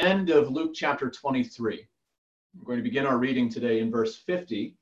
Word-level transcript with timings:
end 0.00 0.30
of 0.30 0.50
Luke 0.50 0.72
chapter 0.74 1.10
23. 1.10 1.86
We're 2.56 2.64
going 2.64 2.78
to 2.78 2.82
begin 2.82 3.06
our 3.06 3.18
reading 3.18 3.48
today 3.48 3.80
in 3.80 3.90
verse 3.90 4.16
50, 4.16 4.76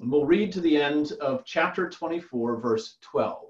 and 0.00 0.10
we'll 0.10 0.26
read 0.26 0.52
to 0.52 0.60
the 0.60 0.76
end 0.76 1.12
of 1.20 1.44
chapter 1.44 1.88
24, 1.88 2.60
verse 2.60 2.98
12. 3.00 3.46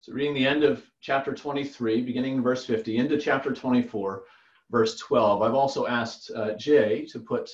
So, 0.00 0.12
reading 0.12 0.34
the 0.34 0.46
end 0.46 0.64
of 0.64 0.82
chapter 1.00 1.34
23, 1.34 2.02
beginning 2.02 2.36
in 2.36 2.42
verse 2.42 2.64
50, 2.64 2.96
into 2.96 3.18
chapter 3.18 3.52
24, 3.52 4.22
verse 4.70 4.98
12. 4.98 5.42
I've 5.42 5.54
also 5.54 5.86
asked 5.86 6.30
uh, 6.34 6.54
Jay 6.54 7.04
to 7.06 7.18
put 7.18 7.50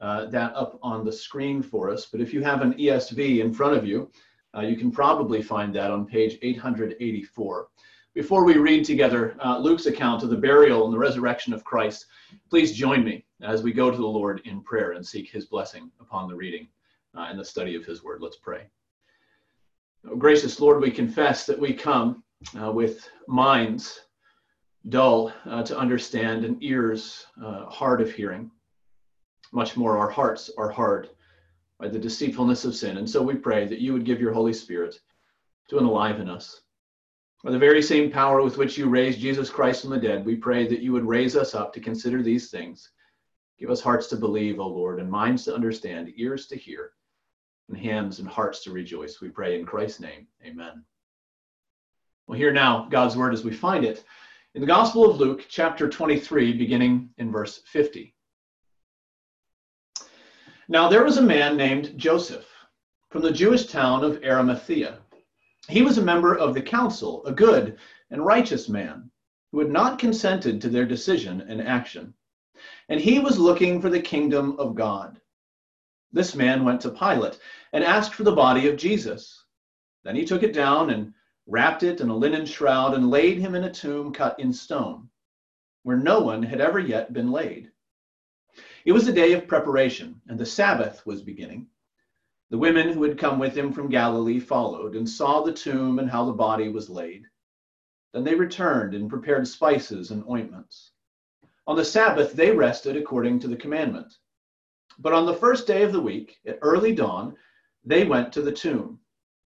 uh, 0.00 0.26
that 0.26 0.54
up 0.54 0.78
on 0.82 1.04
the 1.04 1.12
screen 1.12 1.62
for 1.62 1.90
us, 1.90 2.06
but 2.06 2.20
if 2.20 2.34
you 2.34 2.42
have 2.42 2.62
an 2.62 2.74
ESV 2.74 3.40
in 3.40 3.52
front 3.52 3.76
of 3.76 3.86
you, 3.86 4.10
uh, 4.56 4.60
you 4.60 4.76
can 4.76 4.90
probably 4.90 5.40
find 5.40 5.74
that 5.74 5.90
on 5.90 6.06
page 6.06 6.38
884. 6.42 7.68
Before 8.14 8.44
we 8.44 8.58
read 8.58 8.84
together 8.84 9.34
uh, 9.42 9.56
Luke's 9.56 9.86
account 9.86 10.22
of 10.22 10.28
the 10.28 10.36
burial 10.36 10.84
and 10.84 10.92
the 10.92 10.98
resurrection 10.98 11.54
of 11.54 11.64
Christ, 11.64 12.06
please 12.50 12.72
join 12.72 13.02
me 13.04 13.24
as 13.40 13.62
we 13.62 13.72
go 13.72 13.90
to 13.90 13.96
the 13.96 14.06
Lord 14.06 14.42
in 14.44 14.60
prayer 14.60 14.92
and 14.92 15.06
seek 15.06 15.30
his 15.30 15.46
blessing 15.46 15.90
upon 15.98 16.28
the 16.28 16.36
reading 16.36 16.68
uh, 17.16 17.28
and 17.30 17.38
the 17.38 17.44
study 17.44 17.74
of 17.74 17.86
his 17.86 18.04
word. 18.04 18.20
Let's 18.20 18.36
pray. 18.36 18.66
Oh, 20.06 20.14
gracious 20.14 20.60
Lord, 20.60 20.82
we 20.82 20.90
confess 20.90 21.46
that 21.46 21.58
we 21.58 21.72
come 21.72 22.22
uh, 22.60 22.70
with 22.70 23.08
minds 23.28 24.02
dull 24.90 25.32
uh, 25.46 25.62
to 25.62 25.78
understand 25.78 26.44
and 26.44 26.62
ears 26.62 27.26
uh, 27.42 27.64
hard 27.64 28.02
of 28.02 28.12
hearing. 28.12 28.50
Much 29.52 29.74
more, 29.74 29.96
our 29.96 30.10
hearts 30.10 30.50
are 30.58 30.68
hard 30.68 31.08
by 31.80 31.88
the 31.88 31.98
deceitfulness 31.98 32.66
of 32.66 32.74
sin. 32.74 32.98
And 32.98 33.08
so 33.08 33.22
we 33.22 33.36
pray 33.36 33.66
that 33.66 33.80
you 33.80 33.94
would 33.94 34.04
give 34.04 34.20
your 34.20 34.34
Holy 34.34 34.52
Spirit 34.52 35.00
to 35.70 35.78
enliven 35.78 36.28
us 36.28 36.60
by 37.42 37.50
the 37.50 37.58
very 37.58 37.82
same 37.82 38.10
power 38.10 38.40
with 38.42 38.56
which 38.56 38.78
you 38.78 38.88
raised 38.88 39.18
Jesus 39.18 39.50
Christ 39.50 39.82
from 39.82 39.90
the 39.90 39.98
dead, 39.98 40.24
we 40.24 40.36
pray 40.36 40.66
that 40.68 40.80
you 40.80 40.92
would 40.92 41.04
raise 41.04 41.36
us 41.36 41.54
up 41.54 41.72
to 41.72 41.80
consider 41.80 42.22
these 42.22 42.50
things. 42.50 42.90
Give 43.58 43.70
us 43.70 43.80
hearts 43.80 44.06
to 44.08 44.16
believe, 44.16 44.60
O 44.60 44.66
Lord, 44.66 45.00
and 45.00 45.10
minds 45.10 45.44
to 45.44 45.54
understand, 45.54 46.12
ears 46.16 46.46
to 46.48 46.56
hear, 46.56 46.92
and 47.68 47.76
hands 47.76 48.20
and 48.20 48.28
hearts 48.28 48.62
to 48.64 48.72
rejoice. 48.72 49.20
We 49.20 49.28
pray 49.28 49.58
in 49.58 49.66
Christ's 49.66 50.00
name. 50.00 50.28
Amen. 50.44 50.84
Well, 52.26 52.38
hear 52.38 52.52
now 52.52 52.86
God's 52.90 53.16
word 53.16 53.34
as 53.34 53.44
we 53.44 53.52
find 53.52 53.84
it 53.84 54.04
in 54.54 54.60
the 54.60 54.66
Gospel 54.66 55.10
of 55.10 55.18
Luke, 55.18 55.46
chapter 55.48 55.88
23, 55.88 56.52
beginning 56.52 57.10
in 57.18 57.32
verse 57.32 57.62
50. 57.66 58.14
Now 60.68 60.88
there 60.88 61.04
was 61.04 61.18
a 61.18 61.22
man 61.22 61.56
named 61.56 61.98
Joseph 61.98 62.46
from 63.10 63.22
the 63.22 63.32
Jewish 63.32 63.66
town 63.66 64.04
of 64.04 64.22
Arimathea 64.22 65.01
he 65.68 65.82
was 65.82 65.98
a 65.98 66.02
member 66.02 66.34
of 66.34 66.54
the 66.54 66.62
council, 66.62 67.24
a 67.24 67.32
good 67.32 67.78
and 68.10 68.24
righteous 68.24 68.68
man 68.68 69.10
who 69.52 69.60
had 69.60 69.70
not 69.70 69.98
consented 69.98 70.60
to 70.60 70.68
their 70.68 70.84
decision 70.84 71.40
and 71.42 71.60
action. 71.60 72.14
And 72.88 73.00
he 73.00 73.20
was 73.20 73.38
looking 73.38 73.80
for 73.80 73.88
the 73.90 74.00
kingdom 74.00 74.56
of 74.58 74.74
God. 74.74 75.20
This 76.12 76.34
man 76.34 76.64
went 76.64 76.80
to 76.82 76.90
Pilate 76.90 77.38
and 77.72 77.84
asked 77.84 78.14
for 78.14 78.24
the 78.24 78.34
body 78.34 78.68
of 78.68 78.76
Jesus. 78.76 79.44
Then 80.04 80.16
he 80.16 80.24
took 80.24 80.42
it 80.42 80.52
down 80.52 80.90
and 80.90 81.14
wrapped 81.46 81.82
it 81.82 82.00
in 82.00 82.08
a 82.08 82.16
linen 82.16 82.44
shroud 82.44 82.94
and 82.94 83.10
laid 83.10 83.38
him 83.38 83.54
in 83.54 83.64
a 83.64 83.72
tomb 83.72 84.12
cut 84.12 84.38
in 84.38 84.52
stone, 84.52 85.08
where 85.84 85.96
no 85.96 86.20
one 86.20 86.42
had 86.42 86.60
ever 86.60 86.78
yet 86.78 87.12
been 87.12 87.30
laid. 87.30 87.70
It 88.84 88.92
was 88.92 89.08
a 89.08 89.12
day 89.12 89.32
of 89.32 89.48
preparation, 89.48 90.20
and 90.28 90.38
the 90.38 90.46
Sabbath 90.46 91.06
was 91.06 91.22
beginning. 91.22 91.68
The 92.52 92.58
women 92.58 92.90
who 92.90 93.02
had 93.04 93.16
come 93.16 93.38
with 93.38 93.56
him 93.56 93.72
from 93.72 93.88
Galilee 93.88 94.38
followed 94.38 94.94
and 94.94 95.08
saw 95.08 95.40
the 95.40 95.54
tomb 95.54 95.98
and 95.98 96.10
how 96.10 96.26
the 96.26 96.34
body 96.34 96.68
was 96.68 96.90
laid. 96.90 97.24
Then 98.12 98.24
they 98.24 98.34
returned 98.34 98.92
and 98.92 99.08
prepared 99.08 99.48
spices 99.48 100.10
and 100.10 100.22
ointments. 100.28 100.90
On 101.66 101.76
the 101.76 101.84
Sabbath, 101.86 102.34
they 102.34 102.50
rested 102.50 102.94
according 102.94 103.38
to 103.38 103.48
the 103.48 103.56
commandment. 103.56 104.18
But 104.98 105.14
on 105.14 105.24
the 105.24 105.32
first 105.32 105.66
day 105.66 105.82
of 105.82 105.94
the 105.94 106.02
week, 106.02 106.40
at 106.44 106.58
early 106.60 106.94
dawn, 106.94 107.36
they 107.86 108.04
went 108.04 108.34
to 108.34 108.42
the 108.42 108.52
tomb, 108.52 109.00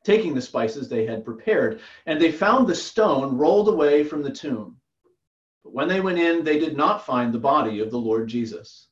taking 0.02 0.34
the 0.34 0.40
spices 0.40 0.88
they 0.88 1.04
had 1.04 1.22
prepared, 1.22 1.82
and 2.06 2.18
they 2.18 2.32
found 2.32 2.66
the 2.66 2.74
stone 2.74 3.36
rolled 3.36 3.68
away 3.68 4.04
from 4.04 4.22
the 4.22 4.32
tomb. 4.32 4.80
But 5.64 5.74
when 5.74 5.88
they 5.88 6.00
went 6.00 6.18
in, 6.18 6.44
they 6.44 6.58
did 6.58 6.78
not 6.78 7.04
find 7.04 7.30
the 7.30 7.38
body 7.38 7.80
of 7.80 7.90
the 7.90 7.98
Lord 7.98 8.26
Jesus. 8.26 8.88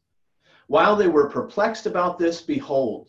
While 0.67 0.95
they 0.95 1.09
were 1.09 1.31
perplexed 1.31 1.87
about 1.87 2.19
this, 2.19 2.43
behold, 2.43 3.09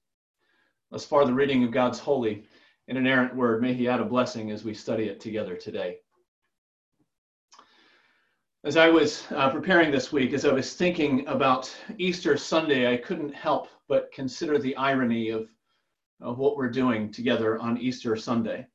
Thus 0.91 1.05
far, 1.05 1.25
the 1.25 1.33
reading 1.33 1.63
of 1.63 1.71
God's 1.71 1.99
holy 1.99 2.43
and 2.89 2.97
inerrant 2.97 3.33
word. 3.33 3.61
May 3.61 3.73
He 3.73 3.87
add 3.87 4.01
a 4.01 4.05
blessing 4.05 4.51
as 4.51 4.65
we 4.65 4.73
study 4.73 5.05
it 5.05 5.21
together 5.21 5.55
today. 5.55 5.99
As 8.65 8.75
I 8.75 8.89
was 8.89 9.25
uh, 9.31 9.49
preparing 9.49 9.89
this 9.89 10.11
week, 10.11 10.33
as 10.33 10.45
I 10.45 10.51
was 10.51 10.73
thinking 10.73 11.25
about 11.27 11.73
Easter 11.97 12.35
Sunday, 12.35 12.91
I 12.91 12.97
couldn't 12.97 13.33
help 13.33 13.69
but 13.87 14.11
consider 14.11 14.59
the 14.59 14.75
irony 14.75 15.29
of, 15.29 15.49
of 16.19 16.37
what 16.37 16.57
we're 16.57 16.69
doing 16.69 17.11
together 17.11 17.57
on 17.57 17.77
Easter 17.77 18.15
Sunday. 18.17 18.67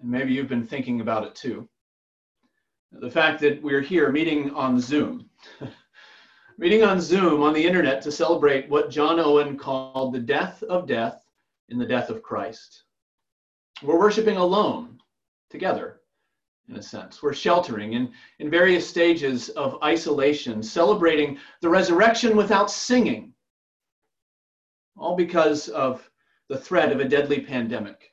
And 0.00 0.10
maybe 0.10 0.34
you've 0.34 0.48
been 0.48 0.66
thinking 0.66 1.00
about 1.00 1.24
it 1.24 1.34
too. 1.34 1.68
The 2.92 3.10
fact 3.10 3.40
that 3.40 3.62
we're 3.62 3.80
here 3.80 4.12
meeting 4.12 4.50
on 4.50 4.78
Zoom. 4.78 5.30
meeting 6.58 6.82
on 6.82 7.00
Zoom 7.00 7.42
on 7.42 7.54
the 7.54 7.64
internet 7.64 8.02
to 8.02 8.12
celebrate 8.12 8.68
what 8.68 8.90
John 8.90 9.20
Owen 9.20 9.56
called 9.56 10.12
the 10.12 10.18
death 10.18 10.62
of 10.64 10.88
death 10.88 11.24
in 11.68 11.78
the 11.78 11.86
death 11.86 12.10
of 12.10 12.22
Christ. 12.22 12.82
We're 13.80 13.98
worshiping 13.98 14.36
alone, 14.36 14.98
together, 15.50 16.00
in 16.68 16.74
a 16.74 16.82
sense. 16.82 17.22
We're 17.22 17.32
sheltering 17.32 17.92
in, 17.92 18.12
in 18.40 18.50
various 18.50 18.88
stages 18.88 19.50
of 19.50 19.80
isolation, 19.84 20.60
celebrating 20.60 21.38
the 21.62 21.68
resurrection 21.68 22.36
without 22.36 22.72
singing, 22.72 23.32
all 24.96 25.14
because 25.14 25.68
of 25.68 26.10
the 26.48 26.58
threat 26.58 26.90
of 26.90 26.98
a 26.98 27.08
deadly 27.08 27.40
pandemic. 27.40 28.12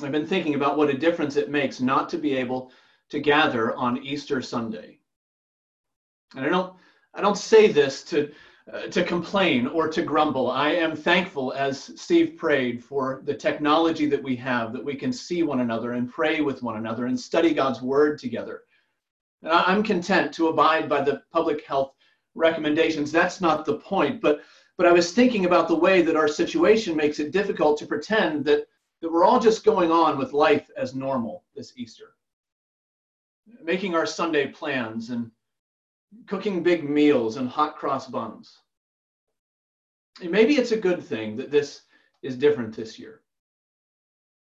I've 0.00 0.12
been 0.12 0.26
thinking 0.26 0.54
about 0.54 0.78
what 0.78 0.90
a 0.90 0.96
difference 0.96 1.34
it 1.34 1.50
makes 1.50 1.80
not 1.80 2.08
to 2.10 2.18
be 2.18 2.36
able 2.36 2.70
to 3.10 3.18
gather 3.18 3.74
on 3.74 3.98
Easter 4.04 4.40
Sunday. 4.40 5.00
And 6.36 6.46
I 6.46 6.48
don't 6.48 6.74
I 7.14 7.20
don't 7.20 7.38
say 7.38 7.72
this 7.72 8.04
to, 8.04 8.30
uh, 8.72 8.82
to 8.82 9.02
complain 9.04 9.66
or 9.66 9.88
to 9.88 10.02
grumble. 10.02 10.50
I 10.50 10.70
am 10.70 10.94
thankful, 10.94 11.52
as 11.52 11.90
Steve 12.00 12.36
prayed, 12.36 12.84
for 12.84 13.22
the 13.24 13.34
technology 13.34 14.06
that 14.06 14.22
we 14.22 14.36
have, 14.36 14.72
that 14.72 14.84
we 14.84 14.94
can 14.94 15.12
see 15.12 15.42
one 15.42 15.60
another 15.60 15.92
and 15.92 16.10
pray 16.10 16.40
with 16.40 16.62
one 16.62 16.76
another 16.76 17.06
and 17.06 17.18
study 17.18 17.54
God's 17.54 17.80
word 17.82 18.18
together. 18.18 18.62
And 19.42 19.52
I'm 19.52 19.82
content 19.82 20.32
to 20.34 20.48
abide 20.48 20.88
by 20.88 21.02
the 21.02 21.22
public 21.32 21.64
health 21.64 21.94
recommendations. 22.34 23.10
That's 23.10 23.40
not 23.40 23.64
the 23.64 23.78
point. 23.78 24.20
But, 24.20 24.42
but 24.76 24.86
I 24.86 24.92
was 24.92 25.12
thinking 25.12 25.44
about 25.44 25.68
the 25.68 25.74
way 25.74 26.02
that 26.02 26.16
our 26.16 26.28
situation 26.28 26.94
makes 26.96 27.18
it 27.20 27.32
difficult 27.32 27.78
to 27.78 27.86
pretend 27.86 28.44
that, 28.44 28.66
that 29.00 29.10
we're 29.10 29.24
all 29.24 29.40
just 29.40 29.64
going 29.64 29.90
on 29.90 30.18
with 30.18 30.32
life 30.32 30.68
as 30.76 30.94
normal 30.94 31.44
this 31.54 31.72
Easter. 31.76 32.14
Making 33.62 33.94
our 33.94 34.06
Sunday 34.06 34.48
plans 34.48 35.10
and 35.10 35.30
cooking 36.26 36.62
big 36.62 36.88
meals 36.88 37.36
and 37.36 37.48
hot 37.48 37.76
cross 37.76 38.06
buns. 38.06 38.58
And 40.20 40.30
maybe 40.30 40.56
it's 40.56 40.72
a 40.72 40.76
good 40.76 41.02
thing 41.02 41.36
that 41.36 41.50
this 41.50 41.82
is 42.22 42.36
different 42.36 42.74
this 42.74 42.98
year. 42.98 43.22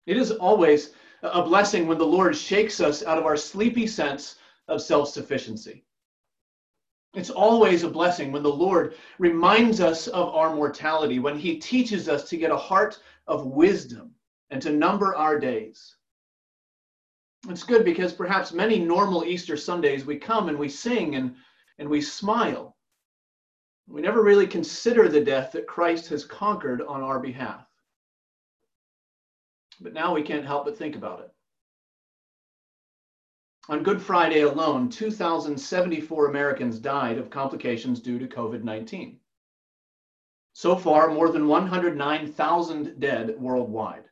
It 0.06 0.17
is 0.17 0.33
always 0.33 0.93
a 1.23 1.43
blessing 1.43 1.87
when 1.87 1.99
the 1.99 2.06
Lord 2.06 2.37
shakes 2.37 2.81
us 2.81 3.03
out 3.03 3.19
of 3.19 3.25
our 3.25 3.37
sleepy 3.37 3.87
sense 3.87 4.37
of 4.69 4.83
self 4.83 5.09
sufficiency. 5.09 5.85
It's 7.15 7.31
always 7.31 7.85
a 7.85 7.89
blessing 7.89 8.33
when 8.33 8.43
the 8.43 8.53
Lord 8.53 8.95
reminds 9.19 9.81
us 9.81 10.09
of 10.09 10.35
our 10.35 10.55
mortality, 10.55 11.21
when 11.21 11.39
He 11.39 11.59
teaches 11.59 12.09
us 12.09 12.29
to 12.29 12.37
get 12.37 12.51
a 12.51 12.56
heart 12.56 13.01
of 13.27 13.47
wisdom 13.47 14.15
and 14.51 14.61
to 14.61 14.71
number 14.71 15.15
our 15.15 15.39
days. 15.39 15.97
It's 17.49 17.62
good 17.62 17.85
because 17.85 18.12
perhaps 18.12 18.52
many 18.52 18.79
normal 18.79 19.25
Easter 19.25 19.56
Sundays 19.56 20.05
we 20.05 20.17
come 20.17 20.49
and 20.49 20.58
we 20.58 20.69
sing 20.69 21.17
and, 21.17 21.37
and 21.79 21.88
we 21.88 22.00
smile. 22.00 22.76
We 23.87 24.00
never 24.00 24.23
really 24.23 24.46
consider 24.46 25.08
the 25.08 25.20
death 25.20 25.52
that 25.52 25.67
Christ 25.67 26.08
has 26.08 26.25
conquered 26.25 26.81
on 26.81 27.02
our 27.02 27.20
behalf. 27.20 27.67
But 29.81 29.93
now 29.93 30.14
we 30.14 30.23
can't 30.23 30.46
help 30.46 30.64
but 30.64 30.79
think 30.79 30.96
about 30.96 31.20
it. 31.20 31.31
On 33.69 33.82
Good 33.82 34.00
Friday 34.00 34.43
alone, 34.43 34.88
2,074 34.88 36.29
Americans 36.29 36.79
died 36.79 37.19
of 37.19 37.31
complications 37.31 38.00
due 38.00 38.19
to 38.19 38.26
COVID 38.26 38.62
19. 38.62 39.19
So 40.52 40.76
far, 40.76 41.11
more 41.11 41.31
than 41.31 41.49
109,000 41.49 43.00
dead 43.00 43.38
worldwide. 43.38 44.05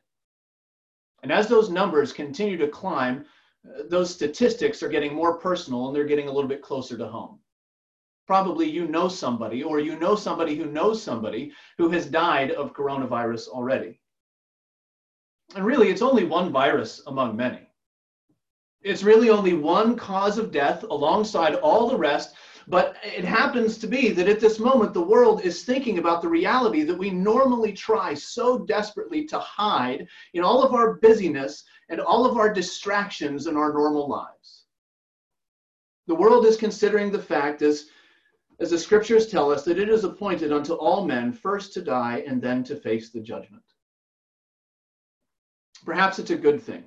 And 1.23 1.31
as 1.31 1.47
those 1.47 1.69
numbers 1.69 2.11
continue 2.11 2.57
to 2.57 2.67
climb, 2.67 3.25
uh, 3.65 3.83
those 3.89 4.13
statistics 4.13 4.83
are 4.83 4.89
getting 4.89 5.15
more 5.15 5.39
personal 5.39 5.87
and 5.87 5.95
they're 5.95 6.03
getting 6.03 6.27
a 6.27 6.31
little 6.31 6.49
bit 6.49 6.61
closer 6.61 6.97
to 6.97 7.07
home. 7.07 7.39
Probably 8.27 8.69
you 8.69 8.87
know 8.87 9.07
somebody, 9.07 9.63
or 9.63 9.79
you 9.79 9.97
know 9.97 10.15
somebody 10.15 10.55
who 10.55 10.65
knows 10.65 11.01
somebody 11.01 11.51
who 11.77 11.89
has 11.89 12.05
died 12.05 12.51
of 12.51 12.73
coronavirus 12.73 13.47
already. 13.47 13.99
And 15.55 15.65
really, 15.65 15.89
it's 15.89 16.01
only 16.01 16.23
one 16.23 16.51
virus 16.51 17.01
among 17.07 17.35
many. 17.35 17.67
It's 18.81 19.03
really 19.03 19.29
only 19.29 19.53
one 19.53 19.95
cause 19.95 20.37
of 20.37 20.51
death 20.51 20.83
alongside 20.83 21.55
all 21.55 21.87
the 21.87 21.97
rest. 21.97 22.35
But 22.67 22.95
it 23.03 23.25
happens 23.25 23.77
to 23.79 23.87
be 23.87 24.11
that 24.11 24.29
at 24.29 24.39
this 24.39 24.59
moment, 24.59 24.93
the 24.93 25.01
world 25.01 25.41
is 25.41 25.63
thinking 25.63 25.97
about 25.97 26.21
the 26.21 26.29
reality 26.29 26.83
that 26.83 26.97
we 26.97 27.09
normally 27.09 27.73
try 27.73 28.13
so 28.13 28.59
desperately 28.59 29.25
to 29.25 29.39
hide 29.39 30.07
in 30.33 30.43
all 30.43 30.63
of 30.63 30.73
our 30.73 30.95
busyness 30.95 31.63
and 31.89 31.99
all 31.99 32.25
of 32.25 32.37
our 32.37 32.53
distractions 32.53 33.47
in 33.47 33.57
our 33.57 33.73
normal 33.73 34.07
lives. 34.07 34.65
The 36.07 36.15
world 36.15 36.45
is 36.45 36.57
considering 36.57 37.11
the 37.11 37.19
fact, 37.19 37.61
as, 37.61 37.87
as 38.59 38.69
the 38.69 38.79
scriptures 38.79 39.27
tell 39.27 39.51
us, 39.51 39.63
that 39.65 39.79
it 39.79 39.89
is 39.89 40.03
appointed 40.03 40.53
unto 40.53 40.73
all 40.73 41.05
men 41.05 41.33
first 41.33 41.73
to 41.73 41.81
die 41.81 42.23
and 42.25 42.41
then 42.41 42.63
to 42.65 42.75
face 42.75 43.09
the 43.09 43.21
judgment. 43.21 43.63
Perhaps 45.85 46.19
it's 46.19 46.31
a 46.31 46.35
good 46.35 46.61
thing 46.61 46.85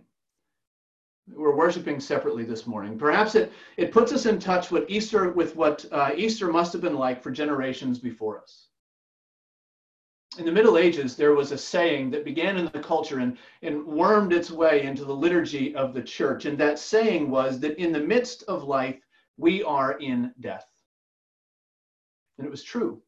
we're 1.32 1.56
worshiping 1.56 2.00
separately 2.00 2.44
this 2.44 2.66
morning. 2.66 2.98
Perhaps 2.98 3.34
it, 3.34 3.52
it 3.76 3.92
puts 3.92 4.12
us 4.12 4.26
in 4.26 4.38
touch 4.38 4.70
with 4.70 4.88
Easter 4.88 5.30
with 5.30 5.56
what 5.56 5.84
uh, 5.90 6.12
Easter 6.16 6.50
must 6.52 6.72
have 6.72 6.82
been 6.82 6.96
like 6.96 7.22
for 7.22 7.30
generations 7.30 7.98
before 7.98 8.40
us. 8.40 8.68
In 10.38 10.44
the 10.44 10.52
Middle 10.52 10.76
Ages, 10.76 11.16
there 11.16 11.34
was 11.34 11.50
a 11.52 11.58
saying 11.58 12.10
that 12.10 12.24
began 12.24 12.56
in 12.56 12.66
the 12.66 12.80
culture 12.80 13.20
and, 13.20 13.38
and 13.62 13.84
wormed 13.86 14.32
its 14.32 14.50
way 14.50 14.82
into 14.82 15.04
the 15.04 15.14
liturgy 15.14 15.74
of 15.74 15.94
the 15.94 16.02
church. 16.02 16.44
And 16.44 16.58
that 16.58 16.78
saying 16.78 17.30
was 17.30 17.58
that 17.60 17.78
in 17.78 17.90
the 17.90 18.00
midst 18.00 18.42
of 18.44 18.64
life, 18.64 19.00
we 19.38 19.62
are 19.62 19.98
in 19.98 20.32
death. 20.40 20.66
And 22.38 22.46
it 22.46 22.50
was 22.50 22.62
true, 22.62 23.00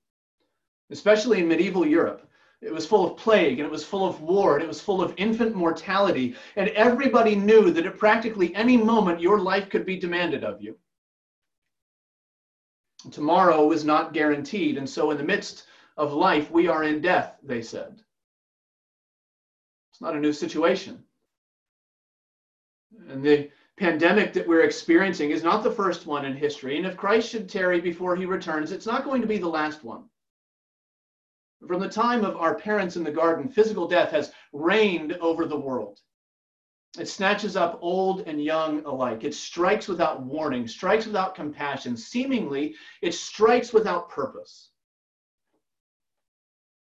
especially 0.90 1.40
in 1.40 1.48
medieval 1.48 1.86
Europe. 1.86 2.28
It 2.60 2.72
was 2.72 2.86
full 2.86 3.06
of 3.06 3.16
plague 3.16 3.60
and 3.60 3.66
it 3.66 3.70
was 3.70 3.84
full 3.84 4.06
of 4.06 4.20
war 4.20 4.54
and 4.54 4.64
it 4.64 4.68
was 4.68 4.80
full 4.80 5.00
of 5.00 5.14
infant 5.16 5.54
mortality. 5.54 6.34
And 6.56 6.68
everybody 6.70 7.36
knew 7.36 7.70
that 7.70 7.86
at 7.86 7.98
practically 7.98 8.54
any 8.54 8.76
moment 8.76 9.20
your 9.20 9.38
life 9.38 9.68
could 9.68 9.86
be 9.86 9.96
demanded 9.96 10.42
of 10.42 10.60
you. 10.60 10.76
Tomorrow 13.12 13.64
was 13.66 13.84
not 13.84 14.12
guaranteed. 14.12 14.76
And 14.76 14.88
so, 14.88 15.12
in 15.12 15.18
the 15.18 15.24
midst 15.24 15.66
of 15.96 16.12
life, 16.12 16.50
we 16.50 16.66
are 16.66 16.82
in 16.82 17.00
death, 17.00 17.36
they 17.44 17.62
said. 17.62 18.02
It's 19.92 20.00
not 20.00 20.16
a 20.16 20.20
new 20.20 20.32
situation. 20.32 21.04
And 23.08 23.22
the 23.22 23.50
pandemic 23.76 24.32
that 24.32 24.46
we're 24.46 24.62
experiencing 24.62 25.30
is 25.30 25.44
not 25.44 25.62
the 25.62 25.70
first 25.70 26.06
one 26.06 26.24
in 26.24 26.36
history. 26.36 26.76
And 26.76 26.86
if 26.86 26.96
Christ 26.96 27.30
should 27.30 27.48
tarry 27.48 27.80
before 27.80 28.16
he 28.16 28.26
returns, 28.26 28.72
it's 28.72 28.86
not 28.86 29.04
going 29.04 29.20
to 29.20 29.28
be 29.28 29.38
the 29.38 29.48
last 29.48 29.84
one. 29.84 30.04
From 31.66 31.80
the 31.80 31.88
time 31.88 32.24
of 32.24 32.36
our 32.36 32.54
parents 32.54 32.96
in 32.96 33.04
the 33.04 33.10
garden, 33.10 33.48
physical 33.48 33.88
death 33.88 34.12
has 34.12 34.32
reigned 34.52 35.14
over 35.14 35.44
the 35.44 35.58
world. 35.58 36.00
It 36.98 37.08
snatches 37.08 37.56
up 37.56 37.78
old 37.82 38.22
and 38.22 38.42
young 38.42 38.84
alike. 38.84 39.24
It 39.24 39.34
strikes 39.34 39.88
without 39.88 40.22
warning, 40.22 40.66
strikes 40.66 41.06
without 41.06 41.34
compassion. 41.34 41.96
Seemingly, 41.96 42.76
it 43.02 43.12
strikes 43.12 43.72
without 43.72 44.08
purpose. 44.08 44.70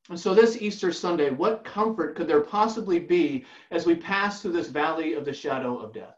And 0.10 0.20
so, 0.20 0.34
this 0.34 0.62
Easter 0.62 0.92
Sunday, 0.92 1.30
what 1.30 1.64
comfort 1.64 2.16
could 2.16 2.28
there 2.28 2.42
possibly 2.42 3.00
be 3.00 3.46
as 3.70 3.86
we 3.86 3.96
pass 3.96 4.42
through 4.42 4.54
this 4.54 4.68
valley 4.68 5.14
of 5.14 5.26
the 5.26 5.34
shadow 5.34 5.78
of 5.78 5.94
death? 5.94 6.18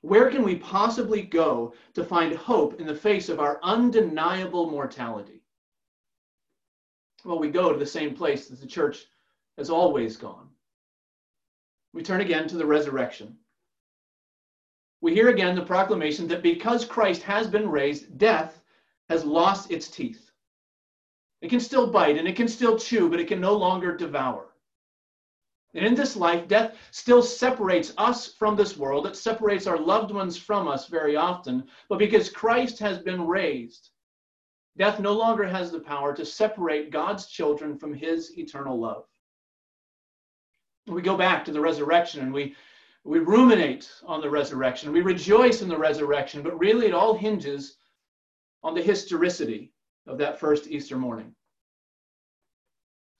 Where 0.00 0.30
can 0.30 0.42
we 0.42 0.56
possibly 0.56 1.22
go 1.22 1.74
to 1.94 2.04
find 2.04 2.34
hope 2.34 2.80
in 2.80 2.86
the 2.86 2.94
face 2.94 3.28
of 3.28 3.40
our 3.40 3.60
undeniable 3.62 4.70
mortality? 4.70 5.35
Well, 7.26 7.40
we 7.40 7.50
go 7.50 7.72
to 7.72 7.78
the 7.78 7.84
same 7.84 8.14
place 8.14 8.46
that 8.46 8.60
the 8.60 8.68
church 8.68 9.06
has 9.58 9.68
always 9.68 10.16
gone. 10.16 10.48
We 11.92 12.04
turn 12.04 12.20
again 12.20 12.46
to 12.46 12.56
the 12.56 12.64
resurrection. 12.64 13.36
We 15.00 15.12
hear 15.12 15.28
again 15.28 15.56
the 15.56 15.64
proclamation 15.64 16.28
that 16.28 16.44
because 16.44 16.84
Christ 16.84 17.22
has 17.22 17.48
been 17.48 17.68
raised, 17.68 18.16
death 18.16 18.62
has 19.08 19.24
lost 19.24 19.72
its 19.72 19.88
teeth. 19.88 20.30
It 21.42 21.50
can 21.50 21.58
still 21.58 21.90
bite 21.90 22.16
and 22.16 22.28
it 22.28 22.36
can 22.36 22.46
still 22.46 22.78
chew, 22.78 23.10
but 23.10 23.18
it 23.18 23.26
can 23.26 23.40
no 23.40 23.56
longer 23.56 23.96
devour. 23.96 24.54
And 25.74 25.84
in 25.84 25.96
this 25.96 26.14
life, 26.14 26.46
death 26.46 26.76
still 26.92 27.24
separates 27.24 27.92
us 27.98 28.32
from 28.34 28.54
this 28.54 28.76
world. 28.76 29.04
It 29.04 29.16
separates 29.16 29.66
our 29.66 29.78
loved 29.78 30.12
ones 30.12 30.36
from 30.36 30.68
us 30.68 30.86
very 30.86 31.16
often. 31.16 31.66
But 31.88 31.98
because 31.98 32.30
Christ 32.30 32.78
has 32.78 33.00
been 33.00 33.26
raised, 33.26 33.90
Death 34.76 35.00
no 35.00 35.12
longer 35.12 35.44
has 35.44 35.70
the 35.70 35.80
power 35.80 36.14
to 36.14 36.26
separate 36.26 36.90
God's 36.90 37.26
children 37.26 37.78
from 37.78 37.94
his 37.94 38.36
eternal 38.38 38.78
love. 38.78 39.04
We 40.86 41.02
go 41.02 41.16
back 41.16 41.44
to 41.46 41.52
the 41.52 41.60
resurrection 41.60 42.20
and 42.20 42.32
we, 42.32 42.54
we 43.04 43.18
ruminate 43.18 43.90
on 44.04 44.20
the 44.20 44.30
resurrection. 44.30 44.92
We 44.92 45.00
rejoice 45.00 45.62
in 45.62 45.68
the 45.68 45.78
resurrection, 45.78 46.42
but 46.42 46.58
really 46.58 46.86
it 46.86 46.94
all 46.94 47.16
hinges 47.16 47.76
on 48.62 48.74
the 48.74 48.82
historicity 48.82 49.72
of 50.06 50.18
that 50.18 50.38
first 50.38 50.68
Easter 50.68 50.96
morning. 50.96 51.34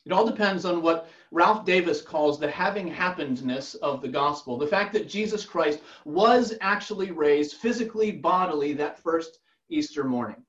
It 0.04 0.12
all 0.12 0.26
depends 0.26 0.64
on 0.64 0.82
what 0.82 1.08
Ralph 1.32 1.64
Davis 1.64 2.00
calls 2.00 2.38
the 2.38 2.48
having 2.48 2.86
happenedness 2.86 3.74
of 3.76 4.00
the 4.00 4.08
gospel. 4.08 4.56
The 4.56 4.66
fact 4.66 4.92
that 4.92 5.08
Jesus 5.08 5.44
Christ 5.44 5.80
was 6.04 6.54
actually 6.60 7.10
raised 7.10 7.56
physically, 7.56 8.12
bodily, 8.12 8.72
that 8.74 9.02
first 9.02 9.40
Easter 9.68 10.04
morning. 10.04 10.45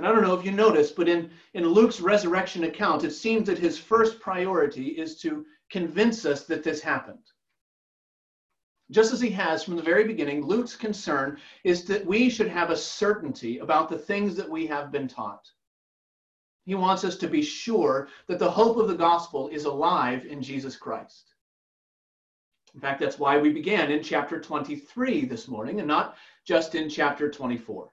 And 0.00 0.08
I 0.08 0.12
don't 0.12 0.22
know 0.22 0.32
if 0.32 0.46
you 0.46 0.52
noticed, 0.52 0.96
but 0.96 1.10
in, 1.10 1.28
in 1.52 1.68
Luke's 1.68 2.00
resurrection 2.00 2.64
account, 2.64 3.04
it 3.04 3.10
seems 3.10 3.46
that 3.46 3.58
his 3.58 3.76
first 3.76 4.18
priority 4.18 4.86
is 4.86 5.20
to 5.20 5.44
convince 5.68 6.24
us 6.24 6.44
that 6.44 6.62
this 6.62 6.80
happened. 6.80 7.32
Just 8.90 9.12
as 9.12 9.20
he 9.20 9.28
has 9.28 9.62
from 9.62 9.76
the 9.76 9.82
very 9.82 10.04
beginning, 10.04 10.42
Luke's 10.42 10.74
concern 10.74 11.38
is 11.64 11.84
that 11.84 12.06
we 12.06 12.30
should 12.30 12.48
have 12.48 12.70
a 12.70 12.76
certainty 12.78 13.58
about 13.58 13.90
the 13.90 13.98
things 13.98 14.36
that 14.36 14.48
we 14.48 14.66
have 14.68 14.90
been 14.90 15.06
taught. 15.06 15.46
He 16.64 16.74
wants 16.74 17.04
us 17.04 17.18
to 17.18 17.28
be 17.28 17.42
sure 17.42 18.08
that 18.26 18.38
the 18.38 18.50
hope 18.50 18.78
of 18.78 18.88
the 18.88 18.94
gospel 18.94 19.48
is 19.48 19.66
alive 19.66 20.24
in 20.24 20.40
Jesus 20.40 20.76
Christ. 20.76 21.34
In 22.72 22.80
fact, 22.80 23.00
that's 23.00 23.18
why 23.18 23.36
we 23.36 23.52
began 23.52 23.90
in 23.90 24.02
chapter 24.02 24.40
23 24.40 25.26
this 25.26 25.46
morning 25.46 25.78
and 25.78 25.86
not 25.86 26.16
just 26.46 26.74
in 26.74 26.88
chapter 26.88 27.30
24. 27.30 27.92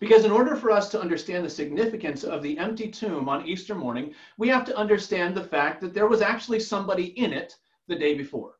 Because 0.00 0.24
in 0.24 0.30
order 0.30 0.54
for 0.54 0.70
us 0.70 0.88
to 0.90 1.00
understand 1.00 1.44
the 1.44 1.50
significance 1.50 2.22
of 2.22 2.42
the 2.42 2.56
empty 2.58 2.88
tomb 2.88 3.28
on 3.28 3.46
Easter 3.46 3.74
morning, 3.74 4.14
we 4.36 4.48
have 4.48 4.64
to 4.66 4.76
understand 4.76 5.34
the 5.34 5.42
fact 5.42 5.80
that 5.80 5.92
there 5.92 6.06
was 6.06 6.22
actually 6.22 6.60
somebody 6.60 7.06
in 7.18 7.32
it 7.32 7.56
the 7.88 7.96
day 7.96 8.14
before. 8.14 8.54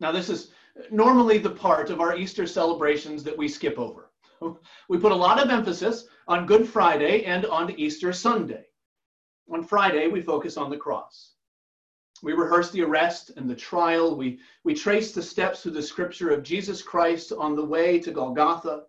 Now, 0.00 0.12
this 0.12 0.28
is 0.28 0.50
normally 0.90 1.38
the 1.38 1.50
part 1.50 1.88
of 1.88 2.00
our 2.00 2.16
Easter 2.16 2.46
celebrations 2.46 3.24
that 3.24 3.38
we 3.38 3.48
skip 3.48 3.78
over. 3.78 4.10
We 4.88 4.98
put 4.98 5.12
a 5.12 5.16
lot 5.16 5.42
of 5.42 5.48
emphasis 5.48 6.06
on 6.28 6.44
Good 6.44 6.68
Friday 6.68 7.24
and 7.24 7.46
on 7.46 7.70
Easter 7.78 8.12
Sunday. 8.12 8.66
On 9.50 9.62
Friday, 9.62 10.08
we 10.08 10.20
focus 10.20 10.58
on 10.58 10.68
the 10.68 10.76
cross. 10.76 11.32
We 12.22 12.32
rehearse 12.32 12.70
the 12.70 12.82
arrest 12.82 13.30
and 13.36 13.48
the 13.48 13.54
trial. 13.54 14.16
We, 14.16 14.38
we 14.64 14.74
trace 14.74 15.12
the 15.12 15.22
steps 15.22 15.62
through 15.62 15.72
the 15.72 15.82
scripture 15.82 16.30
of 16.30 16.42
Jesus 16.42 16.82
Christ 16.82 17.32
on 17.32 17.54
the 17.54 17.64
way 17.64 17.98
to 18.00 18.10
Golgotha. 18.10 18.84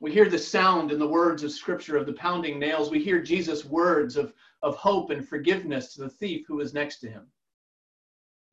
We 0.00 0.12
hear 0.12 0.28
the 0.28 0.38
sound 0.38 0.90
and 0.90 1.00
the 1.00 1.06
words 1.06 1.42
of 1.42 1.52
Scripture 1.52 1.96
of 1.98 2.06
the 2.06 2.14
pounding 2.14 2.58
nails. 2.58 2.90
We 2.90 3.04
hear 3.04 3.20
Jesus' 3.20 3.66
words 3.66 4.16
of, 4.16 4.32
of 4.62 4.74
hope 4.76 5.10
and 5.10 5.26
forgiveness 5.28 5.94
to 5.94 6.02
the 6.02 6.08
thief 6.08 6.46
who 6.48 6.56
was 6.56 6.72
next 6.72 7.00
to 7.00 7.10
him. 7.10 7.26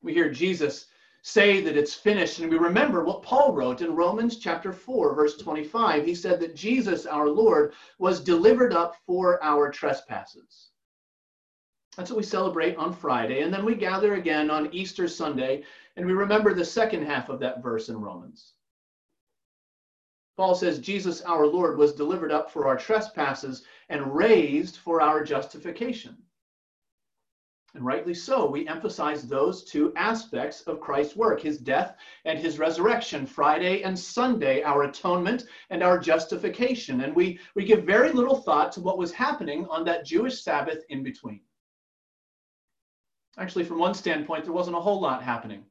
We 0.02 0.14
hear 0.14 0.30
Jesus 0.30 0.88
say 1.22 1.62
that 1.62 1.78
it's 1.78 1.94
finished. 1.94 2.40
And 2.40 2.52
we 2.52 2.58
remember 2.58 3.04
what 3.04 3.24
Paul 3.24 3.54
wrote 3.54 3.82
in 3.82 3.96
Romans 3.96 4.38
chapter 4.38 4.74
4, 4.74 5.16
verse 5.16 5.38
25. 5.38 6.06
He 6.06 6.16
said 6.16 6.40
that 6.42 6.56
Jesus, 6.56 7.06
our 7.06 7.30
Lord, 7.30 7.74
was 7.98 8.20
delivered 8.20 8.74
up 8.74 8.96
for 9.06 9.42
our 9.42 9.72
trespasses. 9.72 10.70
That's 11.96 12.12
what 12.12 12.18
we 12.18 12.24
celebrate 12.24 12.76
on 12.76 12.94
Friday. 12.94 13.42
And 13.42 13.54
then 13.54 13.66
we 13.66 13.74
gather 13.74 14.16
again 14.16 14.52
on 14.52 14.74
Easter 14.74 15.08
Sunday 15.08 15.64
and 15.96 16.06
we 16.06 16.14
remember 16.14 16.54
the 16.54 16.64
second 16.64 17.06
half 17.06 17.30
of 17.30 17.40
that 17.40 17.64
verse 17.64 17.90
in 17.90 18.00
Romans. 18.00 18.54
Paul 20.38 20.54
says, 20.54 20.78
Jesus, 20.78 21.22
our 21.24 21.48
Lord, 21.48 21.80
was 21.80 21.94
delivered 21.94 22.32
up 22.32 22.52
for 22.52 22.68
our 22.68 22.78
trespasses 22.78 23.64
and 23.90 24.16
raised 24.16 24.78
for 24.78 25.02
our 25.02 25.24
justification. 25.24 26.16
And 27.74 27.84
rightly 27.84 28.14
so, 28.14 28.50
we 28.50 28.68
emphasize 28.68 29.24
those 29.24 29.64
two 29.64 29.94
aspects 29.96 30.62
of 30.62 30.80
Christ's 30.80 31.16
work 31.16 31.42
his 31.42 31.58
death 31.58 31.98
and 32.26 32.38
his 32.38 32.60
resurrection, 32.60 33.26
Friday 33.26 33.82
and 33.82 33.98
Sunday, 33.98 34.62
our 34.62 34.84
atonement 34.84 35.46
and 35.72 35.84
our 35.84 36.00
justification. 36.00 37.02
And 37.02 37.16
we, 37.16 37.40
we 37.56 37.66
give 37.66 37.84
very 37.84 38.12
little 38.12 38.38
thought 38.38 38.72
to 38.74 38.82
what 38.82 38.98
was 38.98 39.12
happening 39.12 39.66
on 39.70 39.84
that 39.86 40.06
Jewish 40.06 40.42
Sabbath 40.42 40.84
in 40.90 41.04
between. 41.04 41.42
Actually, 43.38 43.66
from 43.66 43.80
one 43.80 43.94
standpoint, 43.94 44.44
there 44.44 44.54
wasn't 44.54 44.78
a 44.78 44.82
whole 44.82 45.02
lot 45.02 45.22
happening 45.22 45.64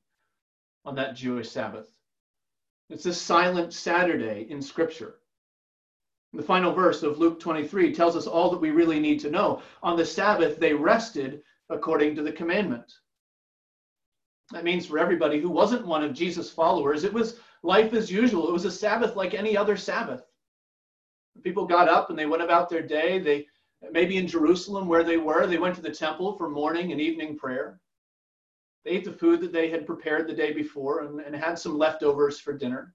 on 0.85 0.94
that 0.96 1.16
Jewish 1.16 1.50
Sabbath. 1.50 1.96
It's 2.88 3.05
this 3.05 3.21
silent 3.21 3.73
Saturday 3.73 4.47
in 4.49 4.62
Scripture. 4.62 5.16
The 6.33 6.43
final 6.43 6.73
verse 6.73 7.02
of 7.02 7.19
Luke 7.19 7.40
23 7.40 7.93
tells 7.93 8.16
us 8.16 8.26
all 8.26 8.50
that 8.50 8.61
we 8.61 8.71
really 8.71 9.00
need 9.00 9.21
to 9.21 9.31
know. 9.31 9.62
On 9.83 9.97
the 9.97 10.05
Sabbath, 10.05 10.59
they 10.59 10.75
rested 10.75 11.43
according 11.71 12.14
to 12.14 12.23
the 12.23 12.33
commandment. 12.33 12.93
That 14.52 14.64
means 14.64 14.87
for 14.87 14.99
everybody 14.99 15.40
who 15.40 15.50
wasn't 15.50 15.87
one 15.87 16.05
of 16.05 16.12
Jesus' 16.12 16.52
followers, 16.52 17.02
it 17.02 17.12
was 17.12 17.40
life 17.62 17.93
as 17.95 18.12
usual. 18.12 18.49
It 18.49 18.52
was 18.52 18.64
a 18.64 18.71
Sabbath 18.71 19.16
like 19.16 19.35
any 19.35 19.57
other 19.57 19.76
Sabbath. 19.76 20.23
People 21.43 21.66
got 21.66 21.88
up 21.88 22.11
and 22.11 22.19
they 22.19 22.26
went 22.26 22.43
about 22.43 22.69
their 22.69 22.83
day. 22.83 23.19
They 23.19 23.47
maybe 23.90 24.16
in 24.16 24.26
Jerusalem 24.26 24.87
where 24.87 25.05
they 25.05 25.16
were, 25.16 25.47
they 25.47 25.59
went 25.59 25.75
to 25.76 25.83
the 25.83 25.90
temple 25.90 26.37
for 26.37 26.49
morning 26.49 26.93
and 26.93 27.00
evening 27.00 27.37
prayer. 27.37 27.81
They 28.87 28.93
ate 28.93 29.05
the 29.05 29.12
food 29.12 29.40
that 29.40 29.50
they 29.50 29.69
had 29.69 29.85
prepared 29.85 30.28
the 30.28 30.33
day 30.33 30.52
before 30.52 31.00
and, 31.00 31.19
and 31.19 31.35
had 31.35 31.59
some 31.59 31.76
leftovers 31.76 32.38
for 32.38 32.52
dinner. 32.52 32.95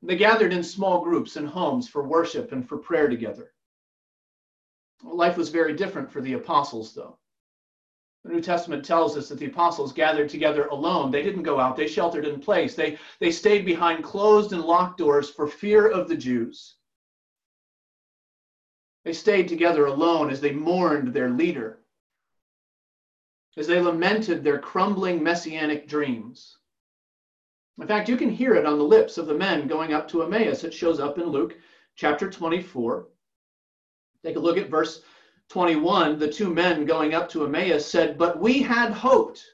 They 0.00 0.16
gathered 0.16 0.54
in 0.54 0.62
small 0.62 1.04
groups 1.04 1.36
and 1.36 1.46
homes 1.46 1.86
for 1.86 2.08
worship 2.08 2.52
and 2.52 2.66
for 2.66 2.78
prayer 2.78 3.06
together. 3.06 3.52
Life 5.04 5.36
was 5.36 5.50
very 5.50 5.74
different 5.74 6.10
for 6.10 6.22
the 6.22 6.32
apostles, 6.32 6.94
though. 6.94 7.18
The 8.24 8.32
New 8.32 8.40
Testament 8.40 8.86
tells 8.86 9.18
us 9.18 9.28
that 9.28 9.38
the 9.38 9.48
apostles 9.48 9.92
gathered 9.92 10.30
together 10.30 10.64
alone. 10.68 11.10
They 11.10 11.22
didn't 11.22 11.42
go 11.42 11.60
out, 11.60 11.76
they 11.76 11.86
sheltered 11.86 12.24
in 12.24 12.40
place. 12.40 12.74
They, 12.74 12.98
they 13.18 13.30
stayed 13.30 13.66
behind 13.66 14.02
closed 14.02 14.54
and 14.54 14.62
locked 14.62 14.96
doors 14.96 15.28
for 15.28 15.46
fear 15.46 15.88
of 15.88 16.08
the 16.08 16.16
Jews. 16.16 16.76
They 19.04 19.12
stayed 19.12 19.46
together 19.46 19.84
alone 19.84 20.30
as 20.30 20.40
they 20.40 20.52
mourned 20.52 21.12
their 21.12 21.28
leader 21.28 21.82
as 23.56 23.66
they 23.66 23.80
lamented 23.80 24.44
their 24.44 24.58
crumbling 24.58 25.22
messianic 25.22 25.88
dreams. 25.88 26.58
In 27.78 27.86
fact, 27.86 28.08
you 28.08 28.16
can 28.16 28.30
hear 28.30 28.54
it 28.54 28.66
on 28.66 28.78
the 28.78 28.84
lips 28.84 29.18
of 29.18 29.26
the 29.26 29.34
men 29.34 29.66
going 29.66 29.92
up 29.92 30.08
to 30.08 30.22
Emmaus. 30.22 30.64
It 30.64 30.74
shows 30.74 31.00
up 31.00 31.18
in 31.18 31.26
Luke 31.26 31.56
chapter 31.94 32.30
24. 32.30 33.08
Take 34.22 34.36
a 34.36 34.40
look 34.40 34.58
at 34.58 34.70
verse 34.70 35.02
21. 35.48 36.18
The 36.18 36.30
two 36.30 36.52
men 36.52 36.84
going 36.84 37.14
up 37.14 37.28
to 37.30 37.44
Emmaus 37.44 37.86
said, 37.86 38.18
But 38.18 38.40
we 38.40 38.62
had 38.62 38.92
hoped 38.92 39.44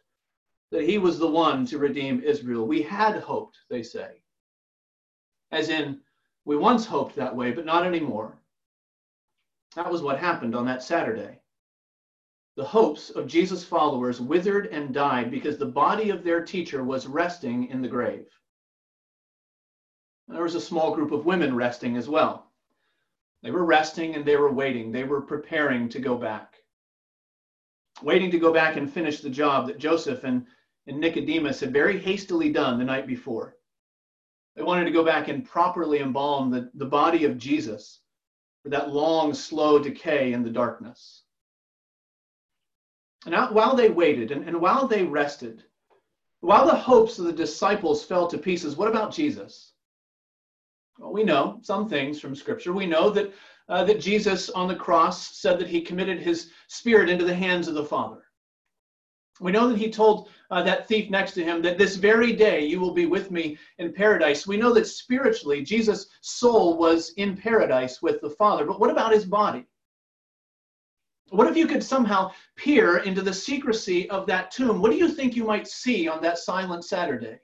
that 0.70 0.82
he 0.82 0.98
was 0.98 1.18
the 1.18 1.30
one 1.30 1.66
to 1.66 1.78
redeem 1.78 2.22
Israel. 2.22 2.66
We 2.66 2.82
had 2.82 3.20
hoped, 3.20 3.58
they 3.68 3.82
say. 3.82 4.22
As 5.50 5.68
in, 5.68 6.00
we 6.44 6.56
once 6.56 6.86
hoped 6.86 7.14
that 7.16 7.36
way, 7.36 7.52
but 7.52 7.66
not 7.66 7.86
anymore. 7.86 8.38
That 9.76 9.90
was 9.90 10.02
what 10.02 10.18
happened 10.18 10.54
on 10.54 10.64
that 10.66 10.82
Saturday 10.82 11.41
the 12.56 12.64
hopes 12.64 13.10
of 13.10 13.26
Jesus' 13.26 13.64
followers 13.64 14.20
withered 14.20 14.66
and 14.66 14.92
died 14.92 15.30
because 15.30 15.56
the 15.56 15.66
body 15.66 16.10
of 16.10 16.22
their 16.22 16.44
teacher 16.44 16.84
was 16.84 17.06
resting 17.06 17.68
in 17.68 17.80
the 17.80 17.88
grave. 17.88 18.26
There 20.28 20.42
was 20.42 20.54
a 20.54 20.60
small 20.60 20.94
group 20.94 21.12
of 21.12 21.24
women 21.24 21.56
resting 21.56 21.96
as 21.96 22.08
well. 22.08 22.52
They 23.42 23.50
were 23.50 23.64
resting 23.64 24.14
and 24.14 24.24
they 24.24 24.36
were 24.36 24.52
waiting. 24.52 24.92
They 24.92 25.04
were 25.04 25.22
preparing 25.22 25.88
to 25.90 25.98
go 25.98 26.16
back. 26.16 26.56
Waiting 28.02 28.30
to 28.30 28.38
go 28.38 28.52
back 28.52 28.76
and 28.76 28.90
finish 28.90 29.20
the 29.20 29.30
job 29.30 29.66
that 29.66 29.78
Joseph 29.78 30.24
and, 30.24 30.46
and 30.86 31.00
Nicodemus 31.00 31.60
had 31.60 31.72
very 31.72 31.98
hastily 31.98 32.52
done 32.52 32.78
the 32.78 32.84
night 32.84 33.06
before. 33.06 33.56
They 34.56 34.62
wanted 34.62 34.84
to 34.84 34.90
go 34.90 35.04
back 35.04 35.28
and 35.28 35.44
properly 35.44 36.00
embalm 36.00 36.50
the, 36.50 36.70
the 36.74 36.84
body 36.84 37.24
of 37.24 37.38
Jesus 37.38 38.00
for 38.62 38.68
that 38.68 38.90
long, 38.90 39.32
slow 39.32 39.78
decay 39.78 40.34
in 40.34 40.42
the 40.42 40.50
darkness. 40.50 41.24
And 43.26 43.34
while 43.54 43.76
they 43.76 43.88
waited 43.88 44.30
and, 44.30 44.48
and 44.48 44.60
while 44.60 44.86
they 44.86 45.04
rested, 45.04 45.64
while 46.40 46.66
the 46.66 46.74
hopes 46.74 47.18
of 47.18 47.26
the 47.26 47.32
disciples 47.32 48.04
fell 48.04 48.26
to 48.26 48.38
pieces, 48.38 48.76
what 48.76 48.88
about 48.88 49.12
Jesus? 49.12 49.72
Well, 50.98 51.12
we 51.12 51.22
know 51.22 51.60
some 51.62 51.88
things 51.88 52.20
from 52.20 52.34
Scripture. 52.34 52.72
We 52.72 52.86
know 52.86 53.10
that, 53.10 53.32
uh, 53.68 53.84
that 53.84 54.00
Jesus 54.00 54.50
on 54.50 54.68
the 54.68 54.74
cross 54.74 55.38
said 55.38 55.58
that 55.60 55.68
he 55.68 55.80
committed 55.80 56.18
his 56.18 56.50
spirit 56.66 57.08
into 57.08 57.24
the 57.24 57.34
hands 57.34 57.68
of 57.68 57.74
the 57.74 57.84
Father. 57.84 58.24
We 59.40 59.52
know 59.52 59.68
that 59.68 59.78
he 59.78 59.90
told 59.90 60.28
uh, 60.50 60.62
that 60.64 60.86
thief 60.86 61.10
next 61.10 61.32
to 61.32 61.44
him 61.44 61.62
that 61.62 61.78
this 61.78 61.96
very 61.96 62.32
day 62.32 62.66
you 62.66 62.78
will 62.78 62.92
be 62.92 63.06
with 63.06 63.30
me 63.30 63.58
in 63.78 63.92
paradise. 63.92 64.46
We 64.46 64.56
know 64.56 64.72
that 64.74 64.86
spiritually, 64.86 65.62
Jesus' 65.62 66.08
soul 66.20 66.76
was 66.76 67.10
in 67.16 67.36
paradise 67.36 68.02
with 68.02 68.20
the 68.20 68.30
Father. 68.30 68.64
But 68.64 68.78
what 68.78 68.90
about 68.90 69.12
his 69.12 69.24
body? 69.24 69.66
What 71.32 71.48
if 71.48 71.56
you 71.56 71.66
could 71.66 71.82
somehow 71.82 72.30
peer 72.56 72.98
into 72.98 73.22
the 73.22 73.32
secrecy 73.32 74.08
of 74.10 74.26
that 74.26 74.50
tomb? 74.50 74.82
What 74.82 74.90
do 74.90 74.98
you 74.98 75.08
think 75.08 75.34
you 75.34 75.44
might 75.44 75.66
see 75.66 76.06
on 76.06 76.20
that 76.20 76.36
silent 76.36 76.84
Saturday? 76.84 77.40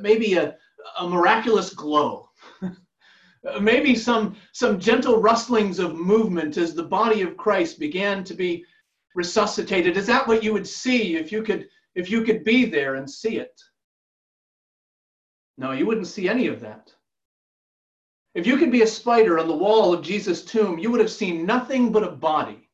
Maybe 0.00 0.34
a, 0.34 0.54
a 0.98 1.08
miraculous 1.08 1.72
glow. 1.72 2.28
Maybe 3.60 3.94
some, 3.94 4.36
some 4.52 4.78
gentle 4.78 5.18
rustlings 5.18 5.78
of 5.78 5.94
movement 5.94 6.58
as 6.58 6.74
the 6.74 6.82
body 6.82 7.22
of 7.22 7.38
Christ 7.38 7.80
began 7.80 8.22
to 8.24 8.34
be 8.34 8.66
resuscitated. 9.14 9.96
Is 9.96 10.06
that 10.06 10.28
what 10.28 10.44
you 10.44 10.52
would 10.52 10.66
see 10.66 11.16
if 11.16 11.32
you 11.32 11.42
could, 11.42 11.68
if 11.94 12.10
you 12.10 12.22
could 12.22 12.44
be 12.44 12.66
there 12.66 12.96
and 12.96 13.10
see 13.10 13.38
it? 13.38 13.58
No, 15.56 15.72
you 15.72 15.86
wouldn't 15.86 16.06
see 16.06 16.28
any 16.28 16.48
of 16.48 16.60
that. 16.60 16.92
If 18.34 18.46
you 18.46 18.56
could 18.56 18.70
be 18.70 18.82
a 18.82 18.86
spider 18.86 19.38
on 19.38 19.48
the 19.48 19.56
wall 19.56 19.92
of 19.92 20.02
Jesus' 20.02 20.44
tomb, 20.44 20.78
you 20.78 20.90
would 20.90 21.00
have 21.00 21.10
seen 21.10 21.46
nothing 21.46 21.90
but 21.90 22.04
a 22.04 22.10
body. 22.10 22.68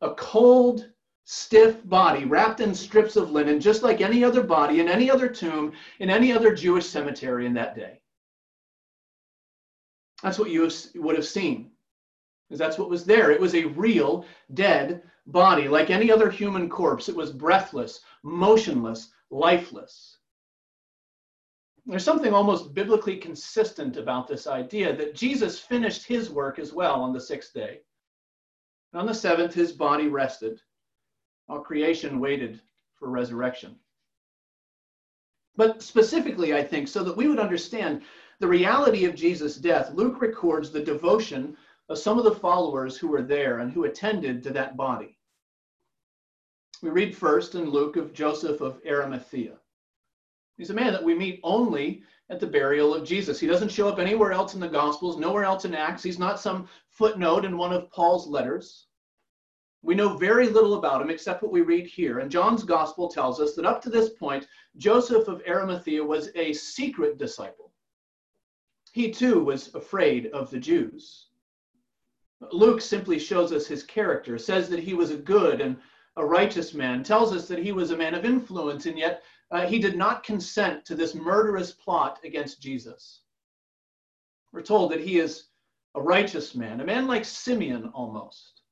A 0.00 0.14
cold, 0.14 0.90
stiff 1.24 1.86
body 1.88 2.24
wrapped 2.24 2.60
in 2.60 2.74
strips 2.74 3.16
of 3.16 3.30
linen, 3.30 3.60
just 3.60 3.82
like 3.82 4.00
any 4.00 4.22
other 4.22 4.42
body 4.42 4.80
in 4.80 4.88
any 4.88 5.10
other 5.10 5.28
tomb 5.28 5.72
in 5.98 6.10
any 6.10 6.32
other 6.32 6.54
Jewish 6.54 6.86
cemetery 6.86 7.46
in 7.46 7.54
that 7.54 7.74
day. 7.74 8.00
That's 10.22 10.38
what 10.38 10.50
you 10.50 10.70
would 10.94 11.16
have 11.16 11.26
seen, 11.26 11.70
because 12.48 12.58
that's 12.58 12.78
what 12.78 12.88
was 12.88 13.04
there. 13.04 13.30
It 13.30 13.40
was 13.40 13.54
a 13.54 13.64
real, 13.64 14.24
dead 14.54 15.02
body, 15.26 15.68
like 15.68 15.90
any 15.90 16.10
other 16.10 16.30
human 16.30 16.68
corpse. 16.68 17.08
It 17.08 17.16
was 17.16 17.30
breathless, 17.30 18.00
motionless, 18.22 19.10
lifeless. 19.30 20.18
There's 21.86 22.04
something 22.04 22.32
almost 22.32 22.72
biblically 22.72 23.18
consistent 23.18 23.98
about 23.98 24.26
this 24.26 24.46
idea 24.46 24.96
that 24.96 25.14
Jesus 25.14 25.58
finished 25.58 26.06
his 26.06 26.30
work 26.30 26.58
as 26.58 26.72
well 26.72 27.02
on 27.02 27.12
the 27.12 27.20
sixth 27.20 27.52
day. 27.52 27.80
And 28.92 29.00
on 29.00 29.06
the 29.06 29.14
seventh, 29.14 29.52
his 29.52 29.72
body 29.72 30.08
rested, 30.08 30.62
while 31.46 31.60
creation 31.60 32.20
waited 32.20 32.62
for 32.94 33.10
resurrection. 33.10 33.76
But 35.56 35.82
specifically, 35.82 36.54
I 36.54 36.62
think, 36.62 36.88
so 36.88 37.04
that 37.04 37.16
we 37.16 37.28
would 37.28 37.38
understand 37.38 38.02
the 38.40 38.48
reality 38.48 39.04
of 39.04 39.14
Jesus' 39.14 39.56
death, 39.56 39.92
Luke 39.92 40.20
records 40.20 40.70
the 40.70 40.82
devotion 40.82 41.56
of 41.90 41.98
some 41.98 42.18
of 42.18 42.24
the 42.24 42.34
followers 42.34 42.96
who 42.96 43.08
were 43.08 43.22
there 43.22 43.58
and 43.58 43.70
who 43.70 43.84
attended 43.84 44.42
to 44.42 44.50
that 44.50 44.76
body. 44.76 45.18
We 46.82 46.88
read 46.90 47.16
first 47.16 47.54
in 47.54 47.70
Luke 47.70 47.96
of 47.96 48.12
Joseph 48.12 48.60
of 48.62 48.80
Arimathea. 48.86 49.58
He's 50.56 50.70
a 50.70 50.74
man 50.74 50.92
that 50.92 51.02
we 51.02 51.14
meet 51.14 51.40
only 51.42 52.02
at 52.30 52.40
the 52.40 52.46
burial 52.46 52.94
of 52.94 53.06
Jesus. 53.06 53.40
He 53.40 53.46
doesn't 53.46 53.70
show 53.70 53.88
up 53.88 53.98
anywhere 53.98 54.32
else 54.32 54.54
in 54.54 54.60
the 54.60 54.68
Gospels, 54.68 55.16
nowhere 55.16 55.44
else 55.44 55.64
in 55.64 55.74
Acts. 55.74 56.02
He's 56.02 56.18
not 56.18 56.40
some 56.40 56.68
footnote 56.88 57.44
in 57.44 57.56
one 57.56 57.72
of 57.72 57.90
Paul's 57.90 58.26
letters. 58.26 58.86
We 59.82 59.94
know 59.94 60.16
very 60.16 60.48
little 60.48 60.74
about 60.74 61.02
him 61.02 61.10
except 61.10 61.42
what 61.42 61.52
we 61.52 61.60
read 61.60 61.86
here. 61.86 62.20
And 62.20 62.30
John's 62.30 62.62
Gospel 62.62 63.08
tells 63.08 63.40
us 63.40 63.54
that 63.54 63.66
up 63.66 63.82
to 63.82 63.90
this 63.90 64.10
point, 64.10 64.46
Joseph 64.76 65.28
of 65.28 65.42
Arimathea 65.46 66.02
was 66.02 66.30
a 66.36 66.52
secret 66.54 67.18
disciple. 67.18 67.72
He 68.92 69.10
too 69.10 69.44
was 69.44 69.74
afraid 69.74 70.28
of 70.28 70.50
the 70.50 70.58
Jews. 70.58 71.26
Luke 72.52 72.80
simply 72.80 73.18
shows 73.18 73.52
us 73.52 73.66
his 73.66 73.82
character, 73.82 74.38
says 74.38 74.68
that 74.68 74.78
he 74.78 74.94
was 74.94 75.10
a 75.10 75.16
good 75.16 75.60
and 75.60 75.76
a 76.16 76.24
righteous 76.24 76.74
man, 76.74 77.02
tells 77.02 77.34
us 77.34 77.48
that 77.48 77.58
he 77.58 77.72
was 77.72 77.90
a 77.90 77.96
man 77.96 78.14
of 78.14 78.24
influence, 78.24 78.86
and 78.86 78.96
yet 78.96 79.22
uh, 79.54 79.64
he 79.68 79.78
did 79.78 79.96
not 79.96 80.24
consent 80.24 80.84
to 80.84 80.96
this 80.96 81.14
murderous 81.14 81.70
plot 81.70 82.18
against 82.24 82.60
Jesus. 82.60 83.20
We're 84.52 84.62
told 84.62 84.90
that 84.90 85.00
he 85.00 85.20
is 85.20 85.44
a 85.94 86.02
righteous 86.02 86.56
man, 86.56 86.80
a 86.80 86.84
man 86.84 87.06
like 87.06 87.24
Simeon 87.24 87.88
almost. 87.94 88.62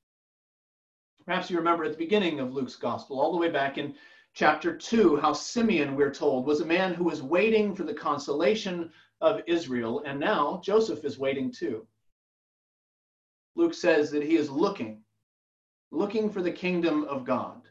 Perhaps 1.25 1.49
you 1.49 1.57
remember 1.57 1.85
at 1.85 1.93
the 1.93 1.97
beginning 1.97 2.41
of 2.41 2.53
Luke's 2.53 2.75
gospel, 2.75 3.21
all 3.21 3.31
the 3.31 3.37
way 3.37 3.49
back 3.49 3.77
in 3.77 3.95
chapter 4.33 4.75
2, 4.75 5.15
how 5.15 5.31
Simeon, 5.31 5.95
we're 5.95 6.13
told, 6.13 6.45
was 6.45 6.59
a 6.59 6.65
man 6.65 6.93
who 6.93 7.05
was 7.05 7.23
waiting 7.23 7.73
for 7.73 7.83
the 7.83 7.93
consolation 7.93 8.91
of 9.21 9.41
Israel, 9.47 10.03
and 10.05 10.19
now 10.19 10.59
Joseph 10.65 11.05
is 11.05 11.17
waiting 11.17 11.49
too. 11.49 11.87
Luke 13.55 13.73
says 13.73 14.11
that 14.11 14.23
he 14.23 14.35
is 14.35 14.49
looking, 14.49 15.01
looking 15.91 16.29
for 16.29 16.41
the 16.41 16.51
kingdom 16.51 17.05
of 17.05 17.23
God. 17.23 17.61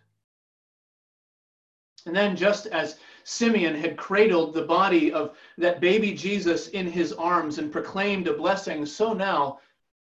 And 2.06 2.16
then, 2.16 2.36
just 2.36 2.66
as 2.66 2.98
Simeon 3.24 3.74
had 3.74 3.96
cradled 3.96 4.54
the 4.54 4.64
body 4.64 5.12
of 5.12 5.36
that 5.58 5.80
baby 5.80 6.12
Jesus 6.14 6.68
in 6.68 6.86
his 6.86 7.12
arms 7.12 7.58
and 7.58 7.70
proclaimed 7.70 8.26
a 8.26 8.34
blessing, 8.34 8.84
so 8.84 9.12
now 9.12 9.60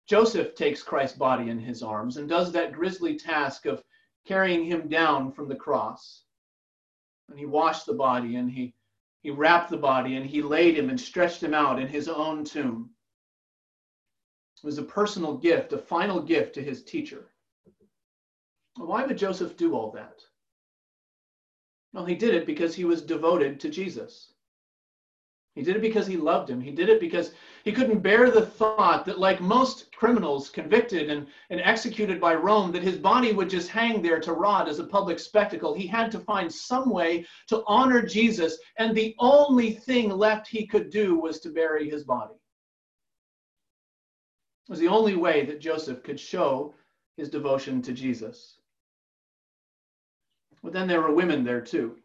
Joseph 0.06 0.54
takes 0.54 0.82
Christ's 0.82 1.16
body 1.16 1.50
in 1.50 1.58
his 1.58 1.82
arms 1.82 2.16
and 2.16 2.28
does 2.28 2.52
that 2.52 2.72
grisly 2.72 3.16
task 3.16 3.66
of 3.66 3.84
carrying 4.26 4.64
him 4.64 4.88
down 4.88 5.32
from 5.32 5.48
the 5.48 5.56
cross. 5.56 6.24
And 7.28 7.38
he 7.38 7.46
washed 7.46 7.86
the 7.86 7.94
body 7.94 8.36
and 8.36 8.50
he, 8.50 8.74
he 9.22 9.30
wrapped 9.30 9.70
the 9.70 9.76
body 9.76 10.16
and 10.16 10.26
he 10.26 10.42
laid 10.42 10.76
him 10.76 10.90
and 10.90 11.00
stretched 11.00 11.42
him 11.42 11.54
out 11.54 11.78
in 11.78 11.88
his 11.88 12.08
own 12.08 12.44
tomb. 12.44 12.90
It 14.56 14.66
was 14.66 14.78
a 14.78 14.82
personal 14.82 15.36
gift, 15.36 15.72
a 15.72 15.78
final 15.78 16.20
gift 16.20 16.54
to 16.54 16.62
his 16.62 16.82
teacher. 16.82 17.30
Why 18.76 19.04
would 19.04 19.16
Joseph 19.16 19.56
do 19.56 19.74
all 19.74 19.90
that? 19.92 20.20
Well, 21.94 22.04
he 22.04 22.16
did 22.16 22.34
it 22.34 22.44
because 22.44 22.74
he 22.74 22.84
was 22.84 23.02
devoted 23.02 23.60
to 23.60 23.70
Jesus. 23.70 24.32
He 25.54 25.62
did 25.62 25.76
it 25.76 25.82
because 25.82 26.08
he 26.08 26.16
loved 26.16 26.50
him. 26.50 26.60
He 26.60 26.72
did 26.72 26.88
it 26.88 26.98
because 26.98 27.30
he 27.62 27.70
couldn't 27.70 28.00
bear 28.00 28.32
the 28.32 28.44
thought 28.44 29.06
that, 29.06 29.20
like 29.20 29.40
most 29.40 29.94
criminals 29.94 30.50
convicted 30.50 31.08
and, 31.08 31.28
and 31.50 31.60
executed 31.60 32.20
by 32.20 32.34
Rome, 32.34 32.72
that 32.72 32.82
his 32.82 32.98
body 32.98 33.32
would 33.32 33.48
just 33.48 33.68
hang 33.68 34.02
there 34.02 34.18
to 34.18 34.32
rot 34.32 34.68
as 34.68 34.80
a 34.80 34.84
public 34.84 35.20
spectacle. 35.20 35.72
He 35.72 35.86
had 35.86 36.10
to 36.10 36.18
find 36.18 36.52
some 36.52 36.90
way 36.90 37.24
to 37.46 37.62
honor 37.68 38.02
Jesus, 38.02 38.58
and 38.76 38.92
the 38.92 39.14
only 39.20 39.74
thing 39.74 40.10
left 40.10 40.48
he 40.48 40.66
could 40.66 40.90
do 40.90 41.16
was 41.16 41.38
to 41.40 41.50
bury 41.50 41.88
his 41.88 42.02
body. 42.02 42.34
It 44.66 44.70
was 44.70 44.80
the 44.80 44.88
only 44.88 45.14
way 45.14 45.46
that 45.46 45.60
Joseph 45.60 46.02
could 46.02 46.18
show 46.18 46.74
his 47.16 47.30
devotion 47.30 47.80
to 47.82 47.92
Jesus. 47.92 48.58
But 50.64 50.73
then 50.73 50.88
there 50.88 51.02
were 51.02 51.14
women 51.14 51.44
there 51.44 51.61
too. 51.61 51.99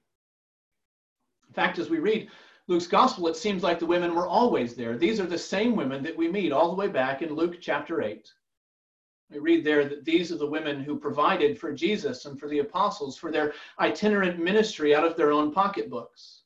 In 1.48 1.54
fact, 1.54 1.80
as 1.80 1.90
we 1.90 2.00
read 2.00 2.30
Luke's 2.68 2.88
gospel, 2.88 3.28
it 3.30 3.38
seems 3.38 3.64
like 3.64 3.80
the 3.80 3.86
women 3.86 4.14
were 4.14 4.28
always 4.28 4.76
there. 4.76 4.98
These 4.98 5.22
are 5.22 5.26
the 5.26 5.38
same 5.38 5.78
women 5.78 6.04
that 6.04 6.16
we 6.16 6.28
meet 6.28 6.52
all 6.52 6.70
the 6.70 6.76
way 6.76 6.90
back 6.90 7.22
in 7.22 7.34
Luke 7.34 7.60
chapter 7.62 8.02
8. 8.02 8.30
We 9.32 9.40
read 9.40 9.64
there 9.64 9.88
that 9.88 10.04
these 10.04 10.32
are 10.34 10.38
the 10.38 10.46
women 10.46 10.84
who 10.84 11.00
provided 11.00 11.58
for 11.58 11.72
Jesus 11.72 12.26
and 12.26 12.38
for 12.38 12.50
the 12.50 12.60
apostles 12.60 13.18
for 13.18 13.32
their 13.32 13.54
itinerant 13.80 14.40
ministry 14.40 14.94
out 14.94 15.06
of 15.06 15.16
their 15.16 15.32
own 15.32 15.54
pocketbooks. 15.54 16.42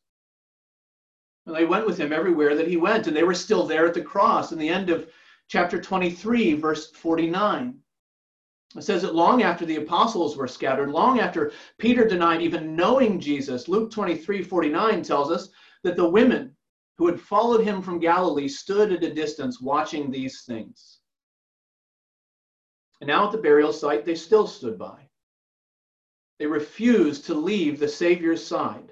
And 1.48 1.56
they 1.56 1.66
went 1.66 1.88
with 1.88 1.98
him 1.98 2.14
everywhere 2.14 2.56
that 2.56 2.68
he 2.68 2.78
went, 2.78 3.08
and 3.08 3.16
they 3.16 3.24
were 3.24 3.34
still 3.34 3.66
there 3.66 3.88
at 3.88 3.96
the 3.96 4.02
cross 4.02 4.52
in 4.52 4.60
the 4.60 4.70
end 4.70 4.90
of 4.90 5.10
chapter 5.48 5.82
23, 5.82 6.54
verse 6.54 6.92
49. 6.92 7.83
It 8.76 8.84
says 8.84 9.04
that 9.04 9.16
long 9.16 9.44
after 9.44 9.66
the 9.66 9.76
apostles 9.76 10.36
were 10.36 10.48
scattered, 10.48 10.90
long 10.90 11.20
after 11.20 11.52
Peter 11.78 12.08
denied 12.08 12.42
even 12.42 12.76
knowing 12.76 13.20
Jesus, 13.20 13.68
Luke 13.68 13.92
23 13.92 14.42
49 14.42 15.04
tells 15.04 15.32
us 15.32 15.50
that 15.84 15.96
the 15.96 16.10
women 16.10 16.56
who 16.98 17.08
had 17.08 17.20
followed 17.20 17.64
him 17.64 17.82
from 17.82 18.00
Galilee 18.00 18.48
stood 18.48 18.92
at 18.92 19.04
a 19.04 19.14
distance 19.14 19.62
watching 19.62 20.10
these 20.10 20.44
things. 20.46 21.00
And 23.02 23.08
now 23.08 23.26
at 23.26 23.32
the 23.32 23.38
burial 23.38 23.74
site, 23.74 24.06
they 24.06 24.16
still 24.16 24.48
stood 24.48 24.78
by. 24.78 25.10
They 26.40 26.48
refused 26.48 27.26
to 27.26 27.34
leave 27.34 27.80
the 27.80 27.88
Savior's 27.88 28.46
side. 28.46 28.92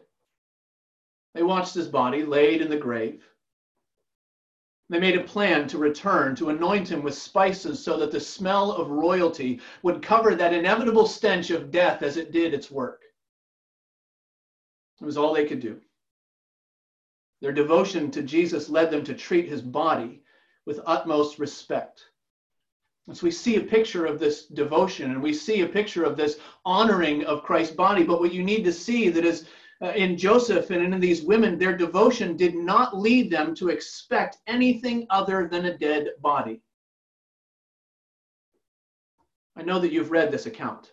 They 1.33 1.43
watched 1.43 1.73
his 1.73 1.87
body 1.87 2.23
laid 2.23 2.61
in 2.61 2.69
the 2.69 2.77
grave. 2.77 3.25
They 4.91 4.99
made 4.99 5.17
a 5.17 5.23
plan 5.23 5.69
to 5.69 5.77
return, 5.77 6.35
to 6.35 6.49
anoint 6.49 6.91
him 6.91 7.01
with 7.01 7.13
spices 7.13 7.81
so 7.81 7.97
that 7.97 8.11
the 8.11 8.19
smell 8.19 8.73
of 8.73 8.91
royalty 8.91 9.61
would 9.83 10.01
cover 10.01 10.35
that 10.35 10.53
inevitable 10.53 11.07
stench 11.07 11.49
of 11.49 11.71
death 11.71 12.03
as 12.03 12.17
it 12.17 12.33
did 12.33 12.53
its 12.53 12.69
work. 12.69 13.01
It 14.99 15.05
was 15.05 15.17
all 15.17 15.33
they 15.33 15.45
could 15.45 15.61
do. 15.61 15.79
Their 17.39 17.53
devotion 17.53 18.11
to 18.11 18.21
Jesus 18.21 18.69
led 18.69 18.91
them 18.91 19.05
to 19.05 19.13
treat 19.13 19.47
his 19.47 19.61
body 19.61 20.23
with 20.65 20.81
utmost 20.85 21.39
respect. 21.39 22.07
And 23.07 23.15
so 23.15 23.25
we 23.25 23.31
see 23.31 23.55
a 23.55 23.61
picture 23.61 24.05
of 24.05 24.19
this 24.19 24.45
devotion 24.45 25.11
and 25.11 25.23
we 25.23 25.33
see 25.33 25.61
a 25.61 25.67
picture 25.67 26.03
of 26.03 26.17
this 26.17 26.37
honoring 26.65 27.23
of 27.23 27.43
Christ's 27.43 27.75
body. 27.75 28.03
But 28.03 28.19
what 28.19 28.33
you 28.33 28.43
need 28.43 28.65
to 28.65 28.73
see 28.73 29.07
that 29.07 29.23
is 29.23 29.47
Uh, 29.81 29.87
in 29.95 30.15
Joseph 30.15 30.69
and 30.69 30.93
in 30.93 30.99
these 30.99 31.23
women, 31.23 31.57
their 31.57 31.75
devotion 31.75 32.37
did 32.37 32.53
not 32.53 32.95
lead 32.95 33.31
them 33.31 33.55
to 33.55 33.69
expect 33.69 34.37
anything 34.45 35.07
other 35.09 35.47
than 35.47 35.65
a 35.65 35.77
dead 35.77 36.09
body. 36.21 36.61
I 39.55 39.63
know 39.63 39.79
that 39.79 39.91
you've 39.91 40.11
read 40.11 40.31
this 40.31 40.45
account. 40.45 40.91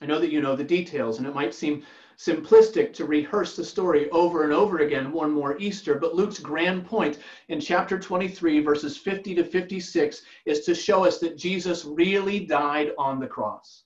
I 0.00 0.06
know 0.06 0.18
that 0.18 0.32
you 0.32 0.40
know 0.40 0.56
the 0.56 0.64
details, 0.64 1.18
and 1.18 1.26
it 1.26 1.34
might 1.34 1.54
seem 1.54 1.84
simplistic 2.16 2.92
to 2.94 3.04
rehearse 3.04 3.54
the 3.54 3.64
story 3.64 4.10
over 4.10 4.42
and 4.42 4.52
over 4.52 4.78
again 4.78 5.12
one 5.12 5.30
more 5.30 5.56
Easter, 5.58 5.94
but 5.94 6.16
Luke's 6.16 6.40
grand 6.40 6.84
point 6.84 7.18
in 7.48 7.60
chapter 7.60 7.98
23, 7.98 8.60
verses 8.60 8.96
50 8.96 9.36
to 9.36 9.44
56, 9.44 10.22
is 10.46 10.60
to 10.60 10.74
show 10.74 11.04
us 11.04 11.20
that 11.20 11.38
Jesus 11.38 11.84
really 11.84 12.40
died 12.40 12.90
on 12.98 13.20
the 13.20 13.26
cross. 13.26 13.84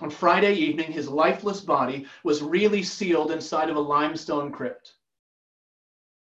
On 0.00 0.10
Friday 0.10 0.54
evening, 0.54 0.90
his 0.90 1.08
lifeless 1.08 1.60
body 1.60 2.06
was 2.24 2.42
really 2.42 2.82
sealed 2.82 3.30
inside 3.30 3.70
of 3.70 3.76
a 3.76 3.80
limestone 3.80 4.50
crypt. 4.50 4.94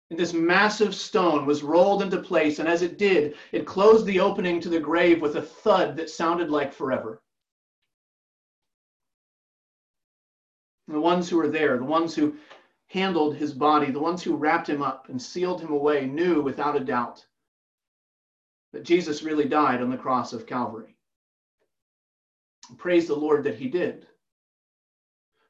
And 0.10 0.18
this 0.18 0.34
massive 0.34 0.96
stone 0.96 1.46
was 1.46 1.64
rolled 1.64 2.02
into 2.02 2.22
place, 2.22 2.60
and 2.60 2.68
as 2.70 2.82
it 2.82 2.98
did, 2.98 3.36
it 3.52 3.66
closed 3.66 4.06
the 4.06 4.22
opening 4.22 4.62
to 4.62 4.70
the 4.70 4.80
grave 4.80 5.22
with 5.22 5.36
a 5.36 5.42
thud 5.42 5.98
that 5.98 6.10
sounded 6.10 6.50
like 6.50 6.72
forever. 6.72 7.22
the 10.88 11.00
ones 11.00 11.30
who 11.30 11.38
were 11.38 11.50
there, 11.50 11.78
the 11.78 11.84
ones 11.84 12.16
who 12.16 12.38
handled 12.88 13.36
his 13.36 13.54
body, 13.54 13.92
the 13.92 14.00
ones 14.00 14.24
who 14.24 14.36
wrapped 14.36 14.70
him 14.70 14.82
up 14.82 15.10
and 15.10 15.22
sealed 15.22 15.62
him 15.62 15.72
away, 15.72 16.06
knew 16.06 16.42
without 16.42 16.78
a 16.78 16.84
doubt 16.84 17.26
that 18.72 18.84
Jesus 18.84 19.24
really 19.24 19.46
died 19.46 19.82
on 19.82 19.90
the 19.90 19.98
cross 19.98 20.34
of 20.34 20.46
Calvary. 20.46 20.97
Praise 22.78 23.08
the 23.08 23.16
Lord 23.16 23.44
that 23.44 23.56
he 23.56 23.70
did. 23.70 24.08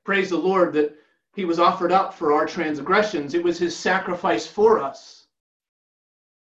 Praise 0.03 0.29
the 0.29 0.37
Lord 0.37 0.73
that 0.73 0.95
he 1.35 1.45
was 1.45 1.59
offered 1.59 1.91
up 1.91 2.13
for 2.13 2.33
our 2.33 2.45
transgressions. 2.45 3.33
It 3.33 3.43
was 3.43 3.57
his 3.59 3.75
sacrifice 3.75 4.47
for 4.47 4.79
us. 4.79 5.27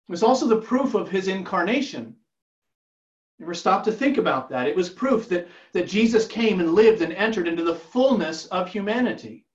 It 0.07 0.11
was 0.11 0.23
also 0.23 0.47
the 0.47 0.61
proof 0.61 0.93
of 0.93 1.09
his 1.09 1.27
incarnation. 1.27 2.15
Never 3.39 3.53
stop 3.53 3.83
to 3.83 3.91
think 3.91 4.17
about 4.17 4.49
that. 4.49 4.67
It 4.67 4.75
was 4.75 4.89
proof 4.89 5.27
that, 5.29 5.47
that 5.73 5.87
Jesus 5.87 6.27
came 6.27 6.59
and 6.59 6.73
lived 6.73 7.01
and 7.01 7.11
entered 7.13 7.47
into 7.47 7.63
the 7.63 7.75
fullness 7.75 8.45
of 8.47 8.69
humanity. 8.69 9.45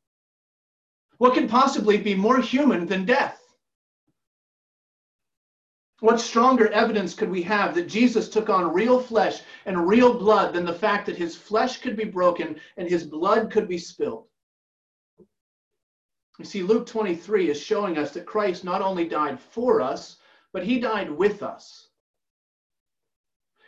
What 1.19 1.35
could 1.35 1.49
possibly 1.49 1.99
be 1.99 2.15
more 2.15 2.41
human 2.41 2.87
than 2.87 3.05
death? 3.05 3.40
What 6.01 6.19
stronger 6.19 6.69
evidence 6.69 7.13
could 7.13 7.31
we 7.31 7.43
have 7.43 7.75
that 7.75 7.87
Jesus 7.87 8.31
took 8.31 8.49
on 8.49 8.73
real 8.73 8.99
flesh 8.99 9.43
and 9.67 9.87
real 9.87 10.19
blood 10.19 10.55
than 10.55 10.65
the 10.65 10.73
fact 10.73 11.05
that 11.07 11.19
his 11.19 11.37
flesh 11.37 11.81
could 11.81 11.95
be 11.95 12.05
broken 12.05 12.59
and 12.79 12.89
his 12.89 13.05
blood 13.05 13.51
could 13.51 13.69
be 13.69 13.77
spilled? 13.77 14.27
You 16.39 16.47
see, 16.47 16.63
Luke 16.63 16.87
23 16.87 17.51
is 17.51 17.61
showing 17.61 17.99
us 17.99 18.13
that 18.13 18.25
Christ 18.25 18.65
not 18.65 18.81
only 18.81 19.07
died 19.07 19.39
for 19.39 19.83
us, 19.83 20.17
but 20.55 20.65
he 20.65 20.81
died 20.81 21.11
with 21.11 21.43
us. 21.43 21.89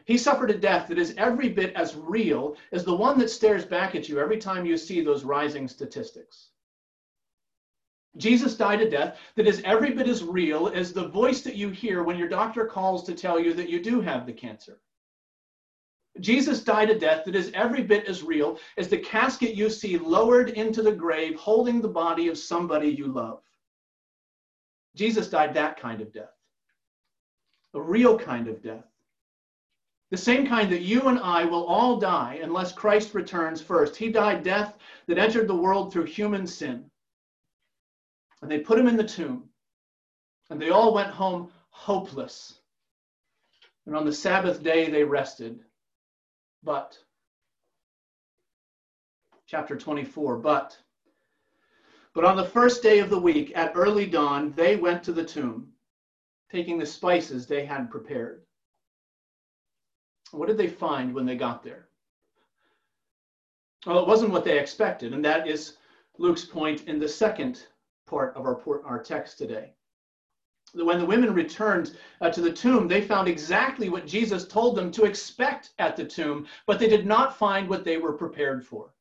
He 0.06 0.16
suffered 0.16 0.50
a 0.50 0.58
death 0.58 0.88
that 0.88 0.98
is 0.98 1.14
every 1.18 1.50
bit 1.50 1.74
as 1.74 1.96
real 1.96 2.56
as 2.72 2.82
the 2.82 2.96
one 2.96 3.18
that 3.18 3.28
stares 3.28 3.66
back 3.66 3.94
at 3.94 4.08
you 4.08 4.18
every 4.18 4.38
time 4.38 4.64
you 4.64 4.78
see 4.78 5.02
those 5.02 5.22
rising 5.22 5.68
statistics. 5.68 6.51
Jesus 8.18 8.56
died 8.56 8.82
a 8.82 8.90
death 8.90 9.18
that 9.36 9.46
is 9.46 9.62
every 9.64 9.92
bit 9.92 10.06
as 10.06 10.22
real 10.22 10.68
as 10.68 10.92
the 10.92 11.08
voice 11.08 11.40
that 11.42 11.56
you 11.56 11.70
hear 11.70 12.02
when 12.02 12.18
your 12.18 12.28
doctor 12.28 12.66
calls 12.66 13.04
to 13.04 13.14
tell 13.14 13.40
you 13.40 13.54
that 13.54 13.70
you 13.70 13.82
do 13.82 14.00
have 14.00 14.26
the 14.26 14.32
cancer. 14.32 14.80
Jesus 16.20 16.62
died 16.62 16.90
a 16.90 16.98
death 16.98 17.24
that 17.24 17.34
is 17.34 17.50
every 17.54 17.82
bit 17.82 18.04
as 18.06 18.22
real 18.22 18.58
as 18.76 18.88
the 18.88 18.98
casket 18.98 19.54
you 19.54 19.70
see 19.70 19.96
lowered 19.96 20.50
into 20.50 20.82
the 20.82 20.92
grave 20.92 21.36
holding 21.36 21.80
the 21.80 21.88
body 21.88 22.28
of 22.28 22.36
somebody 22.36 22.88
you 22.88 23.06
love. 23.06 23.40
Jesus 24.94 25.30
died 25.30 25.54
that 25.54 25.80
kind 25.80 26.02
of 26.02 26.12
death, 26.12 26.34
a 27.72 27.80
real 27.80 28.18
kind 28.18 28.46
of 28.46 28.62
death. 28.62 28.84
The 30.10 30.18
same 30.18 30.46
kind 30.46 30.70
that 30.70 30.82
you 30.82 31.08
and 31.08 31.18
I 31.18 31.46
will 31.46 31.64
all 31.64 31.96
die 31.96 32.40
unless 32.42 32.74
Christ 32.74 33.14
returns 33.14 33.62
first. 33.62 33.96
He 33.96 34.12
died 34.12 34.42
death 34.42 34.76
that 35.06 35.16
entered 35.16 35.48
the 35.48 35.56
world 35.56 35.90
through 35.90 36.04
human 36.04 36.46
sin. 36.46 36.90
And 38.42 38.50
they 38.50 38.58
put 38.58 38.78
him 38.78 38.88
in 38.88 38.96
the 38.96 39.04
tomb. 39.04 39.48
And 40.50 40.60
they 40.60 40.70
all 40.70 40.92
went 40.92 41.10
home 41.10 41.50
hopeless. 41.70 42.58
And 43.86 43.96
on 43.96 44.04
the 44.04 44.12
Sabbath 44.12 44.62
day 44.62 44.90
they 44.90 45.04
rested. 45.04 45.60
But, 46.62 46.98
chapter 49.46 49.76
24, 49.76 50.38
but, 50.38 50.78
but 52.14 52.24
on 52.24 52.36
the 52.36 52.44
first 52.44 52.82
day 52.82 52.98
of 52.98 53.10
the 53.10 53.18
week, 53.18 53.52
at 53.56 53.72
early 53.74 54.06
dawn, 54.06 54.52
they 54.52 54.76
went 54.76 55.02
to 55.04 55.12
the 55.12 55.24
tomb, 55.24 55.72
taking 56.50 56.78
the 56.78 56.86
spices 56.86 57.46
they 57.46 57.64
had 57.64 57.90
prepared. 57.90 58.42
What 60.30 60.46
did 60.46 60.58
they 60.58 60.68
find 60.68 61.12
when 61.12 61.26
they 61.26 61.36
got 61.36 61.64
there? 61.64 61.88
Well, 63.86 63.98
it 63.98 64.06
wasn't 64.06 64.30
what 64.30 64.44
they 64.44 64.58
expected, 64.58 65.12
and 65.12 65.24
that 65.24 65.48
is 65.48 65.76
Luke's 66.18 66.44
point 66.44 66.86
in 66.86 67.00
the 67.00 67.08
second 67.08 67.66
part 68.06 68.36
of 68.36 68.44
our, 68.46 68.60
our 68.84 69.02
text 69.02 69.38
today. 69.38 69.74
When 70.74 70.98
the 70.98 71.06
women 71.06 71.34
returned 71.34 71.96
uh, 72.20 72.30
to 72.30 72.40
the 72.40 72.52
tomb, 72.52 72.88
they 72.88 73.02
found 73.02 73.28
exactly 73.28 73.90
what 73.90 74.06
Jesus 74.06 74.46
told 74.46 74.74
them 74.74 74.90
to 74.92 75.04
expect 75.04 75.74
at 75.78 75.96
the 75.96 76.04
tomb, 76.04 76.46
but 76.66 76.78
they 76.78 76.88
did 76.88 77.06
not 77.06 77.36
find 77.36 77.68
what 77.68 77.84
they 77.84 77.98
were 77.98 78.14
prepared 78.14 78.64
for. 78.64 78.94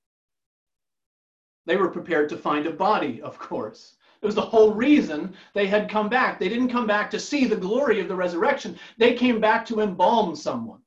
They 1.65 1.77
were 1.77 1.89
prepared 1.89 2.27
to 2.29 2.37
find 2.37 2.65
a 2.65 2.71
body, 2.71 3.21
of 3.21 3.39
course. 3.39 3.95
It 4.21 4.25
was 4.25 4.35
the 4.35 4.41
whole 4.41 4.73
reason 4.73 5.33
they 5.53 5.65
had 5.65 5.89
come 5.89 6.09
back. 6.09 6.39
They 6.39 6.49
didn't 6.49 6.69
come 6.69 6.85
back 6.85 7.09
to 7.11 7.19
see 7.19 7.45
the 7.45 7.55
glory 7.55 7.99
of 8.01 8.07
the 8.07 8.15
resurrection, 8.15 8.77
they 8.97 9.13
came 9.13 9.39
back 9.39 9.65
to 9.67 9.81
embalm 9.81 10.35
someone. 10.35 10.81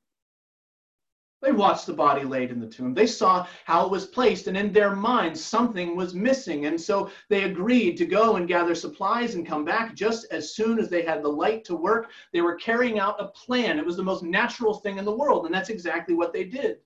They 1.45 1.51
watched 1.51 1.85
the 1.85 1.93
body 1.93 2.23
laid 2.23 2.49
in 2.49 2.59
the 2.59 2.65
tomb. 2.65 2.95
They 2.95 3.05
saw 3.05 3.45
how 3.65 3.85
it 3.85 3.91
was 3.91 4.07
placed, 4.07 4.47
and 4.47 4.57
in 4.57 4.73
their 4.73 4.95
minds, 4.95 5.43
something 5.43 5.95
was 5.95 6.15
missing. 6.15 6.65
And 6.65 6.81
so 6.81 7.11
they 7.29 7.43
agreed 7.43 7.97
to 7.97 8.07
go 8.07 8.37
and 8.37 8.47
gather 8.47 8.73
supplies 8.73 9.35
and 9.35 9.45
come 9.45 9.63
back 9.63 9.93
just 9.93 10.25
as 10.31 10.55
soon 10.55 10.79
as 10.79 10.89
they 10.89 11.03
had 11.03 11.21
the 11.21 11.29
light 11.29 11.63
to 11.65 11.75
work. 11.75 12.09
They 12.33 12.41
were 12.41 12.55
carrying 12.55 12.97
out 12.97 13.21
a 13.21 13.27
plan. 13.27 13.77
It 13.77 13.85
was 13.85 13.95
the 13.95 14.03
most 14.03 14.23
natural 14.23 14.73
thing 14.73 14.97
in 14.97 15.05
the 15.05 15.15
world, 15.15 15.45
and 15.45 15.53
that's 15.53 15.69
exactly 15.69 16.15
what 16.15 16.33
they 16.33 16.45
did. 16.45 16.77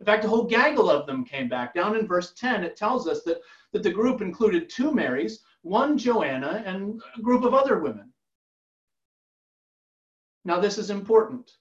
In 0.00 0.06
fact, 0.06 0.24
a 0.24 0.28
whole 0.28 0.44
gaggle 0.44 0.88
of 0.88 1.06
them 1.06 1.22
came 1.22 1.50
back. 1.50 1.74
Down 1.74 1.94
in 1.94 2.06
verse 2.06 2.32
10, 2.32 2.64
it 2.64 2.76
tells 2.78 3.06
us 3.06 3.22
that, 3.24 3.42
that 3.72 3.82
the 3.82 3.92
group 3.92 4.22
included 4.22 4.70
two 4.70 4.90
Marys, 4.90 5.40
one 5.60 5.98
Joanna, 5.98 6.62
and 6.64 6.98
a 7.18 7.20
group 7.20 7.44
of 7.44 7.52
other 7.52 7.78
women. 7.78 8.10
Now, 10.46 10.60
this 10.60 10.78
is 10.78 10.88
important 10.88 11.58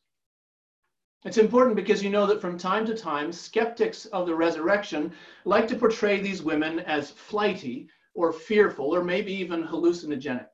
it's 1.24 1.38
important 1.38 1.76
because 1.76 2.04
you 2.04 2.10
know 2.10 2.26
that 2.26 2.42
from 2.42 2.58
time 2.58 2.86
to 2.88 2.96
time, 2.96 3.32
skeptics 3.32 4.06
of 4.08 4.26
the 4.26 4.36
resurrection 4.36 5.12
like 5.46 5.68
to 5.68 5.76
portray 5.76 6.20
these 6.20 6.42
women 6.42 6.80
as 6.80 7.12
flighty 7.12 7.88
or 8.16 8.34
fearful 8.34 8.94
or 8.94 9.04
maybe 9.04 9.32
even 9.32 9.64
hallucinogenic. 9.64 10.48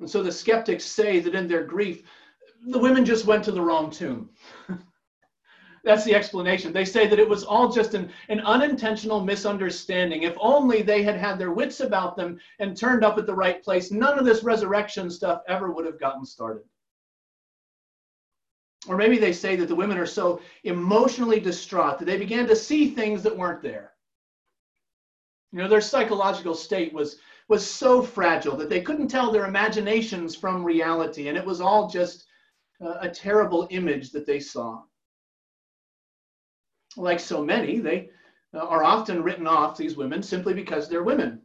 And 0.00 0.10
so 0.10 0.22
the 0.22 0.32
skeptics 0.32 0.84
say 0.84 1.20
that 1.20 1.34
in 1.34 1.46
their 1.46 1.64
grief, 1.64 2.02
the 2.66 2.78
women 2.78 3.04
just 3.04 3.24
went 3.24 3.44
to 3.44 3.52
the 3.52 3.62
wrong 3.62 3.90
tomb. 3.90 4.30
That's 5.84 6.04
the 6.04 6.16
explanation. 6.16 6.72
They 6.72 6.84
say 6.84 7.06
that 7.06 7.20
it 7.20 7.28
was 7.28 7.44
all 7.44 7.70
just 7.70 7.94
an, 7.94 8.10
an 8.28 8.40
unintentional 8.40 9.20
misunderstanding. 9.20 10.24
If 10.24 10.36
only 10.40 10.82
they 10.82 11.04
had 11.04 11.16
had 11.16 11.38
their 11.38 11.52
wits 11.52 11.78
about 11.78 12.16
them 12.16 12.40
and 12.58 12.76
turned 12.76 13.04
up 13.04 13.16
at 13.18 13.26
the 13.26 13.34
right 13.34 13.62
place, 13.62 13.92
none 13.92 14.18
of 14.18 14.24
this 14.24 14.42
resurrection 14.42 15.08
stuff 15.08 15.42
ever 15.46 15.70
would 15.70 15.86
have 15.86 16.00
gotten 16.00 16.26
started. 16.26 16.64
Or 18.88 18.96
maybe 18.96 19.18
they 19.18 19.32
say 19.32 19.56
that 19.56 19.66
the 19.68 19.74
women 19.74 19.98
are 19.98 20.06
so 20.06 20.40
emotionally 20.64 21.40
distraught 21.40 21.98
that 21.98 22.04
they 22.04 22.18
began 22.18 22.46
to 22.46 22.56
see 22.56 22.90
things 22.90 23.22
that 23.22 23.36
weren't 23.36 23.62
there. 23.62 23.92
You 25.52 25.58
know, 25.58 25.68
their 25.68 25.80
psychological 25.80 26.54
state 26.54 26.92
was, 26.92 27.18
was 27.48 27.68
so 27.68 28.02
fragile 28.02 28.56
that 28.56 28.68
they 28.68 28.82
couldn't 28.82 29.08
tell 29.08 29.32
their 29.32 29.46
imaginations 29.46 30.36
from 30.36 30.64
reality, 30.64 31.28
and 31.28 31.36
it 31.36 31.44
was 31.44 31.60
all 31.60 31.88
just 31.88 32.26
uh, 32.80 32.98
a 33.00 33.08
terrible 33.08 33.66
image 33.70 34.10
that 34.12 34.26
they 34.26 34.40
saw. 34.40 34.82
Like 36.96 37.20
so 37.20 37.42
many, 37.42 37.78
they 37.78 38.10
uh, 38.54 38.58
are 38.58 38.84
often 38.84 39.22
written 39.22 39.46
off, 39.46 39.76
these 39.76 39.96
women, 39.96 40.22
simply 40.22 40.54
because 40.54 40.88
they're 40.88 41.02
women. 41.02 41.42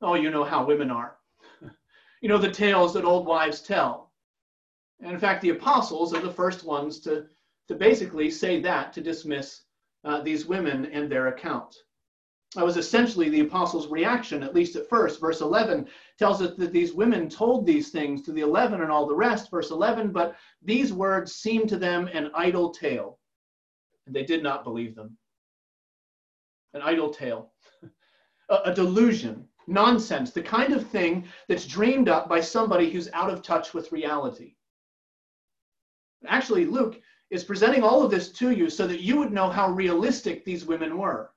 Oh, 0.00 0.14
you 0.14 0.30
know 0.30 0.44
how 0.44 0.64
women 0.64 0.90
are. 0.90 1.16
you 2.20 2.28
know 2.28 2.38
the 2.38 2.50
tales 2.50 2.94
that 2.94 3.04
old 3.04 3.26
wives 3.26 3.60
tell. 3.60 4.01
And 5.00 5.12
in 5.12 5.18
fact, 5.18 5.42
the 5.42 5.50
apostles 5.50 6.14
are 6.14 6.20
the 6.20 6.30
first 6.30 6.64
ones 6.64 7.00
to, 7.00 7.26
to 7.68 7.74
basically 7.74 8.30
say 8.30 8.60
that 8.60 8.92
to 8.92 9.00
dismiss 9.00 9.62
uh, 10.04 10.20
these 10.20 10.46
women 10.46 10.86
and 10.86 11.10
their 11.10 11.28
account. 11.28 11.74
That 12.54 12.64
was 12.64 12.76
essentially 12.76 13.30
the 13.30 13.40
apostles' 13.40 13.88
reaction, 13.88 14.42
at 14.42 14.54
least 14.54 14.76
at 14.76 14.88
first. 14.88 15.20
Verse 15.20 15.40
11 15.40 15.88
tells 16.18 16.42
us 16.42 16.54
that 16.56 16.72
these 16.72 16.92
women 16.92 17.28
told 17.30 17.64
these 17.64 17.90
things 17.90 18.22
to 18.22 18.32
the 18.32 18.42
eleven 18.42 18.82
and 18.82 18.90
all 18.90 19.06
the 19.06 19.14
rest. 19.14 19.50
Verse 19.50 19.70
11, 19.70 20.12
but 20.12 20.36
these 20.60 20.92
words 20.92 21.36
seemed 21.36 21.68
to 21.70 21.78
them 21.78 22.08
an 22.12 22.30
idle 22.34 22.70
tale, 22.70 23.18
and 24.06 24.14
they 24.14 24.24
did 24.24 24.42
not 24.42 24.64
believe 24.64 24.94
them. 24.94 25.16
An 26.74 26.82
idle 26.82 27.08
tale, 27.08 27.52
a, 28.50 28.56
a 28.66 28.74
delusion, 28.74 29.48
nonsense, 29.66 30.32
the 30.32 30.42
kind 30.42 30.74
of 30.74 30.86
thing 30.86 31.26
that's 31.48 31.66
dreamed 31.66 32.08
up 32.10 32.28
by 32.28 32.40
somebody 32.40 32.90
who's 32.90 33.08
out 33.14 33.30
of 33.30 33.42
touch 33.42 33.72
with 33.72 33.92
reality. 33.92 34.56
Actually, 36.26 36.66
Luke 36.66 37.00
is 37.30 37.44
presenting 37.44 37.82
all 37.82 38.02
of 38.02 38.10
this 38.10 38.30
to 38.32 38.50
you 38.50 38.68
so 38.68 38.86
that 38.86 39.00
you 39.00 39.16
would 39.18 39.32
know 39.32 39.48
how 39.48 39.70
realistic 39.70 40.44
these 40.44 40.64
women 40.64 40.98
were. 40.98 41.32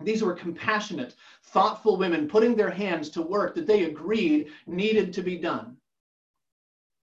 These 0.00 0.22
were 0.22 0.34
compassionate, 0.34 1.16
thoughtful 1.42 1.96
women 1.96 2.28
putting 2.28 2.54
their 2.54 2.70
hands 2.70 3.10
to 3.10 3.22
work 3.22 3.54
that 3.54 3.66
they 3.66 3.84
agreed 3.84 4.52
needed 4.66 5.12
to 5.14 5.22
be 5.22 5.36
done. 5.36 5.76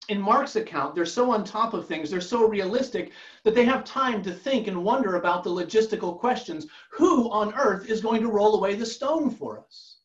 In 0.07 0.21
Mark's 0.21 0.55
account, 0.55 0.95
they're 0.95 1.05
so 1.05 1.31
on 1.31 1.43
top 1.43 1.73
of 1.73 1.87
things, 1.87 2.09
they're 2.09 2.21
so 2.21 2.47
realistic 2.47 3.11
that 3.43 3.55
they 3.55 3.65
have 3.65 3.83
time 3.83 4.21
to 4.23 4.31
think 4.31 4.67
and 4.67 4.83
wonder 4.83 5.15
about 5.15 5.43
the 5.43 5.49
logistical 5.49 6.17
questions. 6.17 6.67
Who 6.91 7.29
on 7.31 7.53
earth 7.55 7.89
is 7.89 8.01
going 8.01 8.21
to 8.21 8.31
roll 8.31 8.55
away 8.55 8.75
the 8.75 8.85
stone 8.85 9.29
for 9.29 9.59
us? 9.59 9.97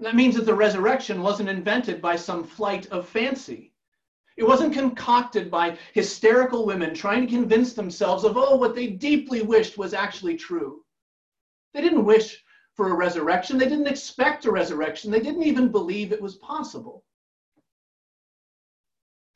That 0.00 0.14
means 0.14 0.34
that 0.36 0.46
the 0.46 0.54
resurrection 0.54 1.22
wasn't 1.22 1.48
invented 1.48 2.00
by 2.00 2.16
some 2.16 2.42
flight 2.42 2.86
of 2.86 3.08
fancy. 3.08 3.71
It 4.42 4.48
wasn't 4.48 4.74
concocted 4.74 5.52
by 5.52 5.78
hysterical 5.94 6.66
women 6.66 6.96
trying 6.96 7.24
to 7.24 7.32
convince 7.32 7.74
themselves 7.74 8.24
of, 8.24 8.36
oh, 8.36 8.56
what 8.56 8.74
they 8.74 8.88
deeply 8.88 9.40
wished 9.40 9.78
was 9.78 9.94
actually 9.94 10.36
true. 10.36 10.84
They 11.72 11.80
didn't 11.80 12.04
wish 12.04 12.42
for 12.74 12.88
a 12.88 12.96
resurrection. 12.96 13.56
They 13.56 13.68
didn't 13.68 13.86
expect 13.86 14.44
a 14.44 14.50
resurrection. 14.50 15.12
They 15.12 15.20
didn't 15.20 15.44
even 15.44 15.70
believe 15.70 16.10
it 16.10 16.20
was 16.20 16.38
possible. 16.38 17.04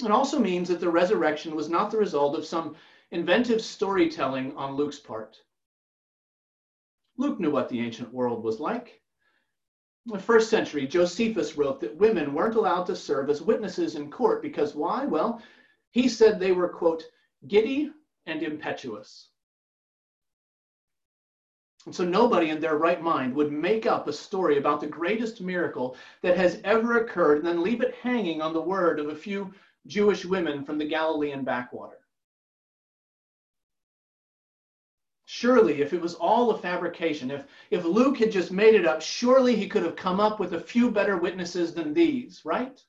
It 0.04 0.10
also 0.10 0.40
means 0.40 0.68
that 0.70 0.80
the 0.80 0.90
resurrection 0.90 1.54
was 1.54 1.68
not 1.68 1.92
the 1.92 1.98
result 1.98 2.36
of 2.36 2.44
some 2.44 2.74
inventive 3.12 3.62
storytelling 3.62 4.56
on 4.56 4.74
Luke's 4.74 4.98
part. 4.98 5.36
Luke 7.16 7.38
knew 7.38 7.52
what 7.52 7.68
the 7.68 7.78
ancient 7.78 8.12
world 8.12 8.42
was 8.42 8.58
like 8.58 9.00
the 10.06 10.18
first 10.18 10.50
century, 10.50 10.86
Josephus 10.86 11.56
wrote 11.56 11.80
that 11.80 11.96
women 11.96 12.32
weren't 12.32 12.54
allowed 12.54 12.84
to 12.84 12.96
serve 12.96 13.28
as 13.28 13.42
witnesses 13.42 13.96
in 13.96 14.10
court 14.10 14.40
because 14.40 14.74
why? 14.74 15.04
Well, 15.04 15.42
he 15.90 16.08
said 16.08 16.38
they 16.38 16.52
were, 16.52 16.68
quote, 16.68 17.02
giddy 17.48 17.90
and 18.26 18.42
impetuous. 18.42 19.30
And 21.86 21.94
so 21.94 22.04
nobody 22.04 22.50
in 22.50 22.60
their 22.60 22.78
right 22.78 23.00
mind 23.00 23.34
would 23.34 23.52
make 23.52 23.86
up 23.86 24.08
a 24.08 24.12
story 24.12 24.58
about 24.58 24.80
the 24.80 24.86
greatest 24.86 25.40
miracle 25.40 25.96
that 26.22 26.36
has 26.36 26.60
ever 26.64 26.98
occurred 26.98 27.38
and 27.38 27.46
then 27.46 27.62
leave 27.62 27.80
it 27.80 27.94
hanging 28.02 28.42
on 28.42 28.52
the 28.52 28.60
word 28.60 28.98
of 28.98 29.08
a 29.08 29.14
few 29.14 29.52
Jewish 29.86 30.24
women 30.24 30.64
from 30.64 30.78
the 30.78 30.88
Galilean 30.88 31.44
backwater. 31.44 31.98
Surely, 35.38 35.82
if 35.82 35.92
it 35.92 36.00
was 36.00 36.14
all 36.14 36.50
a 36.50 36.56
fabrication, 36.56 37.30
if, 37.30 37.44
if 37.70 37.84
Luke 37.84 38.16
had 38.16 38.32
just 38.32 38.50
made 38.50 38.74
it 38.74 38.86
up, 38.86 39.02
surely 39.02 39.54
he 39.54 39.68
could 39.68 39.82
have 39.82 39.94
come 39.94 40.18
up 40.18 40.40
with 40.40 40.54
a 40.54 40.58
few 40.58 40.90
better 40.90 41.18
witnesses 41.18 41.74
than 41.74 41.92
these, 41.92 42.40
right? 42.42 42.82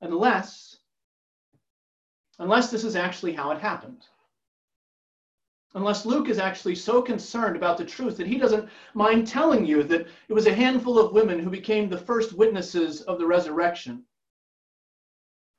Unless, 0.00 0.78
unless 2.40 2.68
this 2.68 2.82
is 2.82 2.96
actually 2.96 3.32
how 3.32 3.52
it 3.52 3.60
happened. 3.60 4.08
Unless 5.76 6.04
Luke 6.04 6.28
is 6.28 6.40
actually 6.40 6.74
so 6.74 7.00
concerned 7.00 7.54
about 7.54 7.78
the 7.78 7.84
truth 7.84 8.16
that 8.16 8.26
he 8.26 8.36
doesn't 8.36 8.68
mind 8.94 9.28
telling 9.28 9.64
you 9.64 9.84
that 9.84 10.08
it 10.26 10.32
was 10.32 10.48
a 10.48 10.52
handful 10.52 10.98
of 10.98 11.12
women 11.12 11.38
who 11.38 11.48
became 11.48 11.88
the 11.88 11.96
first 11.96 12.32
witnesses 12.32 13.02
of 13.02 13.20
the 13.20 13.26
resurrection 13.26 14.04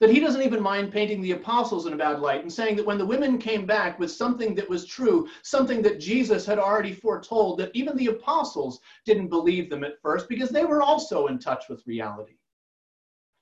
that 0.02 0.10
he 0.10 0.20
doesn't 0.20 0.42
even 0.42 0.62
mind 0.62 0.92
painting 0.92 1.22
the 1.22 1.32
apostles 1.32 1.86
in 1.86 1.94
a 1.94 1.98
bad 1.98 2.20
light 2.20 2.42
and 2.42 2.52
saying 2.52 2.76
that 2.76 2.86
when 2.86 2.98
the 2.98 3.06
women 3.06 3.38
came 3.38 3.66
back 3.66 3.98
with 3.98 4.12
something 4.12 4.54
that 4.56 4.70
was 4.70 4.86
true, 4.86 5.28
something 5.44 5.82
that 5.82 6.00
Jesus 6.00 6.46
had 6.46 6.60
already 6.60 6.94
foretold, 6.94 7.60
that 7.60 7.72
even 7.74 7.96
the 7.96 8.08
apostles 8.08 8.82
didn't 9.06 9.30
believe 9.30 9.70
them 9.70 9.84
at 9.84 10.02
first 10.02 10.28
because 10.28 10.50
they 10.50 10.66
were 10.66 10.82
also 10.82 11.28
in 11.28 11.40
touch 11.40 11.70
with 11.70 11.88
reality. 11.88 12.36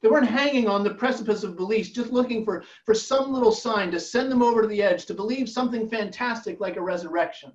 They 0.03 0.09
weren't 0.09 0.27
hanging 0.27 0.67
on 0.67 0.83
the 0.83 0.93
precipice 0.93 1.43
of 1.43 1.55
belief, 1.55 1.93
just 1.93 2.11
looking 2.11 2.43
for, 2.43 2.63
for 2.85 2.93
some 2.93 3.31
little 3.31 3.53
sign 3.53 3.89
to 3.91 3.99
send 3.99 4.29
them 4.29 4.43
over 4.43 4.61
to 4.61 4.67
the 4.67 4.83
edge 4.83 5.05
to 5.05 5.13
believe 5.13 5.49
something 5.49 5.89
fantastic 5.89 6.59
like 6.59 6.75
a 6.75 6.81
resurrection. 6.81 7.53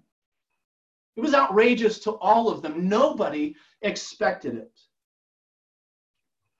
It 1.14 1.20
was 1.20 1.34
outrageous 1.34 1.98
to 2.00 2.12
all 2.12 2.48
of 2.48 2.62
them. 2.62 2.88
Nobody 2.88 3.54
expected 3.82 4.54
it. 4.54 4.80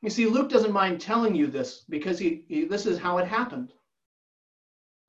You 0.03 0.11
see, 0.11 0.27
Luke 0.27 0.49
doesn't 0.49 0.73
mind 0.73 1.01
telling 1.01 1.35
you 1.35 1.49
this 1.49 1.85
because 1.89 2.19
he, 2.19 2.45
he, 2.49 2.65
this 2.65 2.87
is 2.87 2.99
how 2.99 3.19
it 3.19 3.27
happened. 3.27 3.73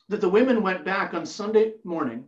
That 0.07 0.21
the 0.21 0.29
women 0.29 0.63
went 0.63 0.83
back 0.83 1.13
on 1.13 1.25
Sunday 1.25 1.73
morning 1.83 2.25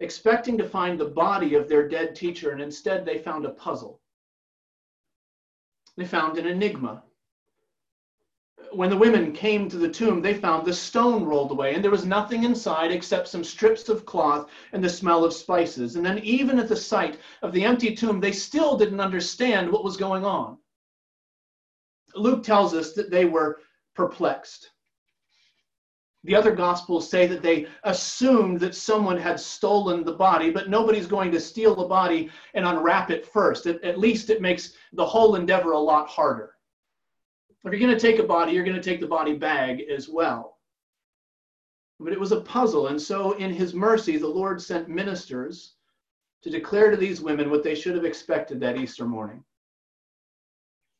expecting 0.00 0.58
to 0.58 0.68
find 0.68 0.98
the 0.98 1.06
body 1.06 1.54
of 1.54 1.68
their 1.68 1.88
dead 1.88 2.14
teacher, 2.14 2.50
and 2.50 2.60
instead 2.60 3.06
they 3.06 3.18
found 3.18 3.46
a 3.46 3.50
puzzle. 3.50 4.00
They 5.96 6.04
found 6.04 6.38
an 6.38 6.46
enigma 6.46 7.02
when 8.74 8.90
the 8.90 8.96
women 8.96 9.32
came 9.32 9.68
to 9.68 9.76
the 9.76 9.88
tomb, 9.88 10.22
they 10.22 10.34
found 10.34 10.64
the 10.64 10.72
stone 10.72 11.24
rolled 11.24 11.50
away, 11.50 11.74
and 11.74 11.84
there 11.84 11.90
was 11.90 12.06
nothing 12.06 12.44
inside 12.44 12.90
except 12.90 13.28
some 13.28 13.44
strips 13.44 13.88
of 13.88 14.06
cloth 14.06 14.48
and 14.72 14.82
the 14.82 14.88
smell 14.88 15.24
of 15.24 15.34
spices. 15.34 15.96
And 15.96 16.04
then, 16.04 16.18
even 16.20 16.58
at 16.58 16.68
the 16.68 16.76
sight 16.76 17.18
of 17.42 17.52
the 17.52 17.64
empty 17.64 17.94
tomb, 17.94 18.20
they 18.20 18.32
still 18.32 18.76
didn't 18.76 19.00
understand 19.00 19.70
what 19.70 19.84
was 19.84 19.96
going 19.96 20.24
on. 20.24 20.58
Luke 22.14 22.42
tells 22.42 22.74
us 22.74 22.92
that 22.94 23.10
they 23.10 23.24
were 23.24 23.60
perplexed. 23.94 24.70
The 26.24 26.36
other 26.36 26.54
gospels 26.54 27.10
say 27.10 27.26
that 27.26 27.42
they 27.42 27.66
assumed 27.82 28.60
that 28.60 28.76
someone 28.76 29.18
had 29.18 29.40
stolen 29.40 30.04
the 30.04 30.12
body, 30.12 30.50
but 30.50 30.68
nobody's 30.70 31.08
going 31.08 31.32
to 31.32 31.40
steal 31.40 31.74
the 31.74 31.84
body 31.84 32.30
and 32.54 32.64
unwrap 32.64 33.10
it 33.10 33.26
first. 33.26 33.66
At, 33.66 33.82
at 33.82 33.98
least 33.98 34.30
it 34.30 34.40
makes 34.40 34.74
the 34.92 35.04
whole 35.04 35.34
endeavor 35.34 35.72
a 35.72 35.78
lot 35.78 36.08
harder. 36.08 36.54
If 37.64 37.72
you're 37.72 37.80
going 37.80 37.96
to 37.96 38.00
take 38.00 38.20
a 38.20 38.24
body, 38.24 38.52
you're 38.52 38.64
going 38.64 38.80
to 38.80 38.82
take 38.82 39.00
the 39.00 39.06
body 39.06 39.34
bag 39.34 39.82
as 39.90 40.08
well. 40.08 40.58
But 41.98 42.12
it 42.12 42.20
was 42.20 42.32
a 42.32 42.40
puzzle. 42.40 42.88
And 42.88 43.00
so, 43.00 43.32
in 43.32 43.52
his 43.52 43.74
mercy, 43.74 44.16
the 44.16 44.26
Lord 44.26 44.60
sent 44.60 44.88
ministers 44.88 45.74
to 46.42 46.50
declare 46.50 46.90
to 46.90 46.96
these 46.96 47.20
women 47.20 47.50
what 47.50 47.62
they 47.62 47.74
should 47.74 47.94
have 47.94 48.04
expected 48.04 48.60
that 48.60 48.76
Easter 48.76 49.04
morning. 49.04 49.44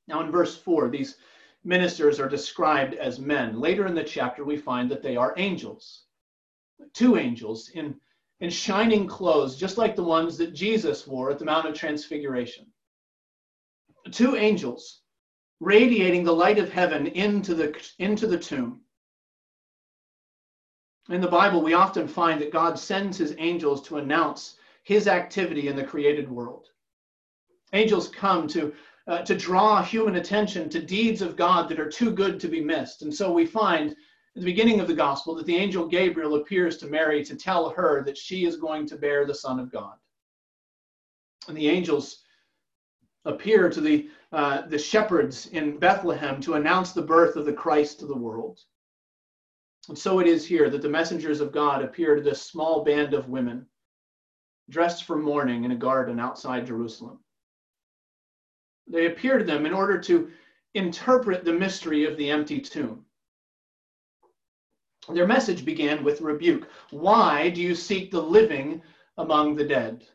Now, 0.09 0.21
in 0.23 0.31
verse 0.31 0.57
4, 0.57 0.89
these 0.89 1.17
ministers 1.65 2.19
are 2.19 2.29
described 2.29 2.95
as 2.95 3.19
men. 3.19 3.61
Later 3.61 3.87
in 3.87 3.95
the 3.95 4.05
chapter, 4.05 4.45
we 4.45 4.57
find 4.57 4.91
that 4.91 5.03
they 5.03 5.17
are 5.17 5.35
angels. 5.37 6.05
Two 6.93 7.17
angels 7.17 7.71
in, 7.71 7.95
in 8.41 8.51
shining 8.51 9.07
clothes, 9.07 9.57
just 9.57 9.79
like 9.79 9.95
the 9.95 10.03
ones 10.03 10.37
that 10.39 10.55
Jesus 10.55 11.07
wore 11.07 11.31
at 11.31 11.39
the 11.39 11.45
Mount 11.45 11.69
of 11.69 11.75
Transfiguration. 11.75 12.67
Two 14.11 14.37
angels 14.37 15.03
radiating 15.61 16.25
the 16.25 16.35
light 16.35 16.59
of 16.59 16.73
heaven 16.73 17.07
into 17.07 17.55
the, 17.55 17.81
into 18.01 18.27
the 18.27 18.39
tomb. 18.39 18.81
In 21.09 21.21
the 21.21 21.29
Bible, 21.29 21.63
we 21.63 21.75
often 21.75 22.09
find 22.09 22.41
that 22.41 22.53
God 22.53 22.79
sends 22.79 23.17
his 23.17 23.35
angels 23.39 23.83
to 23.83 23.99
announce 23.99 24.57
his 24.83 25.07
activity 25.07 25.69
in 25.69 25.77
the 25.77 25.85
created 25.85 26.29
world. 26.29 26.69
Angels 27.73 28.09
come 28.09 28.49
to, 28.49 28.75
uh, 29.09 29.23
to 29.23 29.35
draw 29.35 29.83
human 29.83 30.17
attention 30.17 30.69
to 30.69 30.81
deeds 30.81 31.23
of 31.23 31.37
God 31.37 31.69
that 31.69 31.81
are 31.81 31.89
too 31.89 32.11
good 32.11 32.39
to 32.41 32.49
be 32.49 32.61
missed. 32.61 33.03
And 33.03 33.15
so 33.15 33.33
we 33.33 33.47
find 33.47 33.91
at 33.91 33.97
the 34.37 34.45
beginning 34.45 34.81
of 34.81 34.87
the 34.87 34.95
gospel 34.95 35.35
that 35.35 35.47
the 35.47 35.57
angel 35.57 35.87
Gabriel 35.87 36.37
appears 36.37 36.77
to 36.79 36.87
Mary 36.87 37.25
to 37.25 37.37
tell 37.37 37.71
her 37.71 38.03
that 38.05 38.17
she 38.17 38.45
is 38.45 38.57
going 38.57 38.87
to 38.87 38.97
bear 38.97 39.27
the 39.27 39.35
Son 39.35 39.59
of 39.59 39.71
God. 39.71 39.95
And 41.49 41.57
the 41.57 41.69
angels 41.69 42.23
appear 43.25 43.69
to 43.69 43.81
the 43.81 44.09
uh, 44.33 44.67
the 44.67 44.79
shepherds 44.79 45.47
in 45.49 45.79
Bethlehem 45.79 46.41
to 46.41 46.55
announce 46.55 46.93
the 46.93 47.03
birth 47.03 47.37
of 47.37 47.45
the 47.45 47.53
Christ 47.53 48.01
to 48.01 48.07
the 48.07 48.17
world. 48.17 48.59
And 49.89 49.99
so 49.99 50.21
it 50.21 50.27
is 50.27 50.47
here 50.47 50.71
that 50.71 50.81
the 50.81 50.89
messengers 50.89 51.41
of 51.41 51.53
God 51.53 51.83
appear 51.83 52.15
to 52.15 52.23
this 52.23 52.41
small 52.41 52.83
band 52.83 53.13
of 53.13 53.29
women 53.29 53.67
dressed 54.71 55.05
for 55.05 55.19
mourning 55.19 55.65
in 55.65 55.73
a 55.73 55.77
garden 55.77 56.19
outside 56.19 56.67
Jerusalem. 56.67 57.22
They 58.87 59.07
appear 59.07 59.39
to 59.39 59.45
them 59.45 59.67
in 59.67 59.73
order 59.73 59.99
to 60.01 60.31
interpret 60.75 61.45
the 61.45 61.53
mystery 61.53 62.05
of 62.05 62.17
the 62.17 62.31
empty 62.31 62.61
tomb. 62.61 63.05
Their 65.09 65.27
message 65.27 65.65
began 65.65 66.05
with 66.05 66.21
rebuke. 66.21 66.69
Why 66.91 67.51
do 67.51 67.61
you 67.61 67.75
seek 67.75 68.11
the 68.11 68.23
living 68.23 68.83
among 69.19 69.57
the 69.57 69.65
dead? 69.65 70.07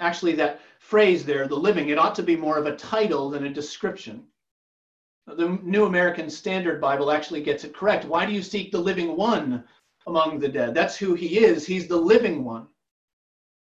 Actually, 0.00 0.34
that 0.34 0.60
phrase 0.78 1.24
there, 1.24 1.48
the 1.48 1.54
living, 1.54 1.88
it 1.88 1.98
ought 1.98 2.14
to 2.16 2.22
be 2.22 2.36
more 2.36 2.58
of 2.58 2.66
a 2.66 2.76
title 2.76 3.30
than 3.30 3.46
a 3.46 3.52
description. 3.52 4.26
The 5.26 5.58
New 5.62 5.86
American 5.86 6.28
Standard 6.28 6.80
Bible 6.80 7.10
actually 7.10 7.42
gets 7.42 7.64
it 7.64 7.74
correct. 7.74 8.04
Why 8.04 8.26
do 8.26 8.32
you 8.32 8.42
seek 8.42 8.70
the 8.70 8.78
living 8.78 9.16
one 9.16 9.64
among 10.06 10.38
the 10.38 10.48
dead? 10.48 10.74
That's 10.74 10.96
who 10.96 11.14
he 11.14 11.38
is. 11.38 11.66
He's 11.66 11.88
the 11.88 11.96
living 11.96 12.44
one. 12.44 12.66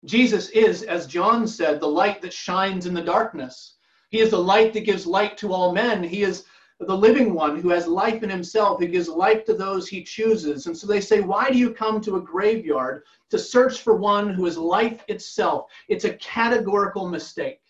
Jesus 0.04 0.50
is, 0.50 0.82
as 0.82 1.06
John 1.06 1.46
said, 1.46 1.80
the 1.80 1.86
light 1.86 2.20
that 2.22 2.32
shines 2.32 2.86
in 2.86 2.94
the 2.94 3.02
darkness. 3.02 3.76
He 4.10 4.20
is 4.20 4.30
the 4.30 4.38
light 4.38 4.72
that 4.74 4.84
gives 4.84 5.06
light 5.06 5.38
to 5.38 5.52
all 5.52 5.72
men. 5.72 6.02
He 6.02 6.22
is 6.22 6.44
the 6.80 6.96
living 6.96 7.32
one 7.32 7.58
who 7.60 7.70
has 7.70 7.86
life 7.86 8.22
in 8.22 8.28
himself, 8.28 8.80
He 8.80 8.86
gives 8.88 9.08
life 9.08 9.44
to 9.46 9.54
those 9.54 9.88
he 9.88 10.02
chooses. 10.02 10.66
And 10.66 10.76
so 10.76 10.86
they 10.86 11.00
say, 11.00 11.20
Why 11.20 11.50
do 11.50 11.56
you 11.56 11.72
come 11.72 12.00
to 12.02 12.16
a 12.16 12.20
graveyard 12.20 13.04
to 13.30 13.38
search 13.38 13.80
for 13.80 13.96
one 13.96 14.28
who 14.30 14.46
is 14.46 14.58
life 14.58 15.02
itself? 15.08 15.70
It's 15.88 16.04
a 16.04 16.14
categorical 16.14 17.08
mistake. 17.08 17.60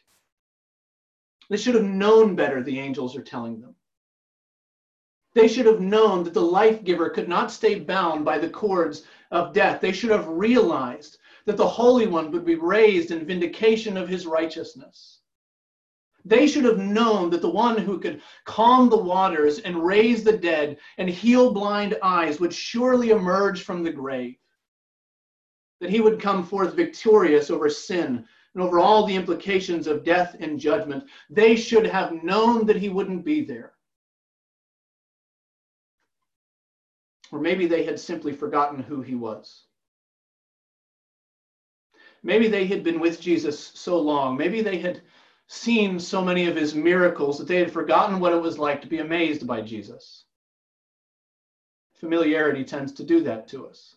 They 1.51 1.57
should 1.57 1.75
have 1.75 1.85
known 1.85 2.35
better, 2.35 2.63
the 2.63 2.81
angels 2.81 3.17
are 3.17 3.23
telling 3.23 3.61
them. 3.61 3.75
They 5.35 5.49
should 5.49 5.67
have 5.67 5.81
known 5.81 6.25
that 6.25 6.33
the 6.33 6.41
life 6.41 6.85
giver 6.85 7.11
could 7.11 7.29
not 7.29 7.51
stay 7.51 7.79
bound 7.79 8.25
by 8.25 8.39
the 8.39 8.49
cords 8.49 9.05
of 9.31 9.53
death. 9.53 9.81
They 9.81 9.93
should 9.93 10.11
have 10.11 10.29
realized 10.29 11.19
that 11.47 11.57
the 11.57 11.69
Holy 11.69 12.07
One 12.07 12.31
would 12.31 12.45
be 12.45 12.55
raised 12.55 13.11
in 13.11 13.27
vindication 13.27 13.97
of 13.97 14.09
his 14.09 14.27
righteousness. 14.27 15.21
They 16.25 16.47
should 16.47 16.65
have 16.65 16.79
known 16.79 17.29
that 17.31 17.43
the 17.43 17.51
one 17.51 17.77
who 17.77 17.99
could 17.99 18.23
calm 18.45 18.89
the 18.89 18.97
waters 18.97 19.59
and 19.59 19.85
raise 19.85 20.25
the 20.25 20.37
dead 20.37 20.79
and 20.97 21.09
heal 21.09 21.53
blind 21.53 21.99
eyes 22.03 22.41
would 22.41 22.55
surely 22.55 23.11
emerge 23.11 23.63
from 23.63 23.83
the 23.83 23.93
grave. 23.93 24.37
That 25.81 25.91
he 25.91 26.01
would 26.01 26.23
come 26.23 26.43
forth 26.43 26.75
victorious 26.75 27.51
over 27.51 27.69
sin 27.69 28.27
and 28.55 28.63
over 28.63 28.79
all 28.79 29.05
the 29.05 29.15
implications 29.15 29.87
of 29.87 30.05
death 30.05 30.37
and 30.41 30.59
judgment. 30.59 31.05
They 31.29 31.57
should 31.57 31.85
have 31.85 32.23
known 32.23 32.65
that 32.67 32.77
he 32.77 32.89
wouldn't 32.89 33.25
be 33.25 33.45
there. 33.45 33.75
Or 37.31 37.39
maybe 37.39 37.67
they 37.67 37.85
had 37.85 38.01
simply 38.01 38.33
forgotten 38.33 38.83
who 38.83 39.03
he 39.03 39.15
was. 39.15 39.65
Maybe 42.25 42.49
they 42.49 42.67
had 42.67 42.83
been 42.83 43.01
with 43.01 43.21
Jesus 43.21 43.73
so 43.75 44.01
long. 44.01 44.39
Maybe 44.39 44.63
they 44.63 44.79
had 44.79 45.03
seen 45.47 46.01
so 46.01 46.25
many 46.25 46.47
of 46.47 46.57
his 46.57 46.75
miracles 46.75 47.39
that 47.39 47.47
they 47.47 47.59
had 47.59 47.71
forgotten 47.71 48.19
what 48.19 48.33
it 48.33 48.41
was 48.41 48.59
like 48.59 48.81
to 48.81 48.89
be 48.89 49.01
amazed 49.01 49.47
by 49.47 49.61
Jesus. 49.61 50.25
Familiarity 51.93 52.65
tends 52.65 52.93
to 52.95 53.05
do 53.05 53.23
that 53.25 53.47
to 53.49 53.67
us. 53.67 53.97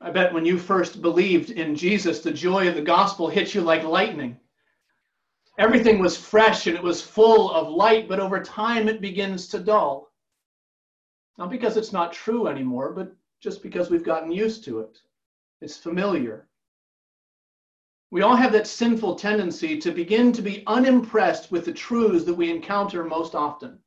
I 0.00 0.10
bet 0.10 0.32
when 0.32 0.46
you 0.46 0.56
first 0.56 1.02
believed 1.02 1.50
in 1.50 1.74
Jesus, 1.74 2.20
the 2.20 2.32
joy 2.32 2.68
of 2.68 2.76
the 2.76 2.82
gospel 2.82 3.28
hit 3.28 3.52
you 3.52 3.60
like 3.60 3.82
lightning. 3.82 4.38
Everything 5.58 5.98
was 5.98 6.16
fresh 6.16 6.68
and 6.68 6.76
it 6.76 6.82
was 6.82 7.02
full 7.02 7.50
of 7.50 7.68
light, 7.68 8.08
but 8.08 8.20
over 8.20 8.40
time 8.40 8.88
it 8.88 9.00
begins 9.00 9.48
to 9.48 9.58
dull. 9.58 10.12
Not 11.38 11.50
because 11.50 11.76
it's 11.76 11.92
not 11.92 12.12
true 12.12 12.46
anymore, 12.46 12.92
but 12.92 13.12
just 13.40 13.64
because 13.64 13.90
we've 13.90 14.04
gotten 14.04 14.30
used 14.30 14.62
to 14.64 14.78
it. 14.80 15.00
It's 15.60 15.76
familiar. 15.76 16.48
We 18.10 18.22
all 18.22 18.36
have 18.36 18.52
that 18.52 18.66
sinful 18.66 19.16
tendency 19.16 19.78
to 19.78 19.90
begin 19.90 20.32
to 20.32 20.42
be 20.42 20.62
unimpressed 20.66 21.50
with 21.50 21.64
the 21.64 21.72
truths 21.72 22.24
that 22.24 22.34
we 22.34 22.50
encounter 22.50 23.04
most 23.04 23.34
often. 23.34 23.78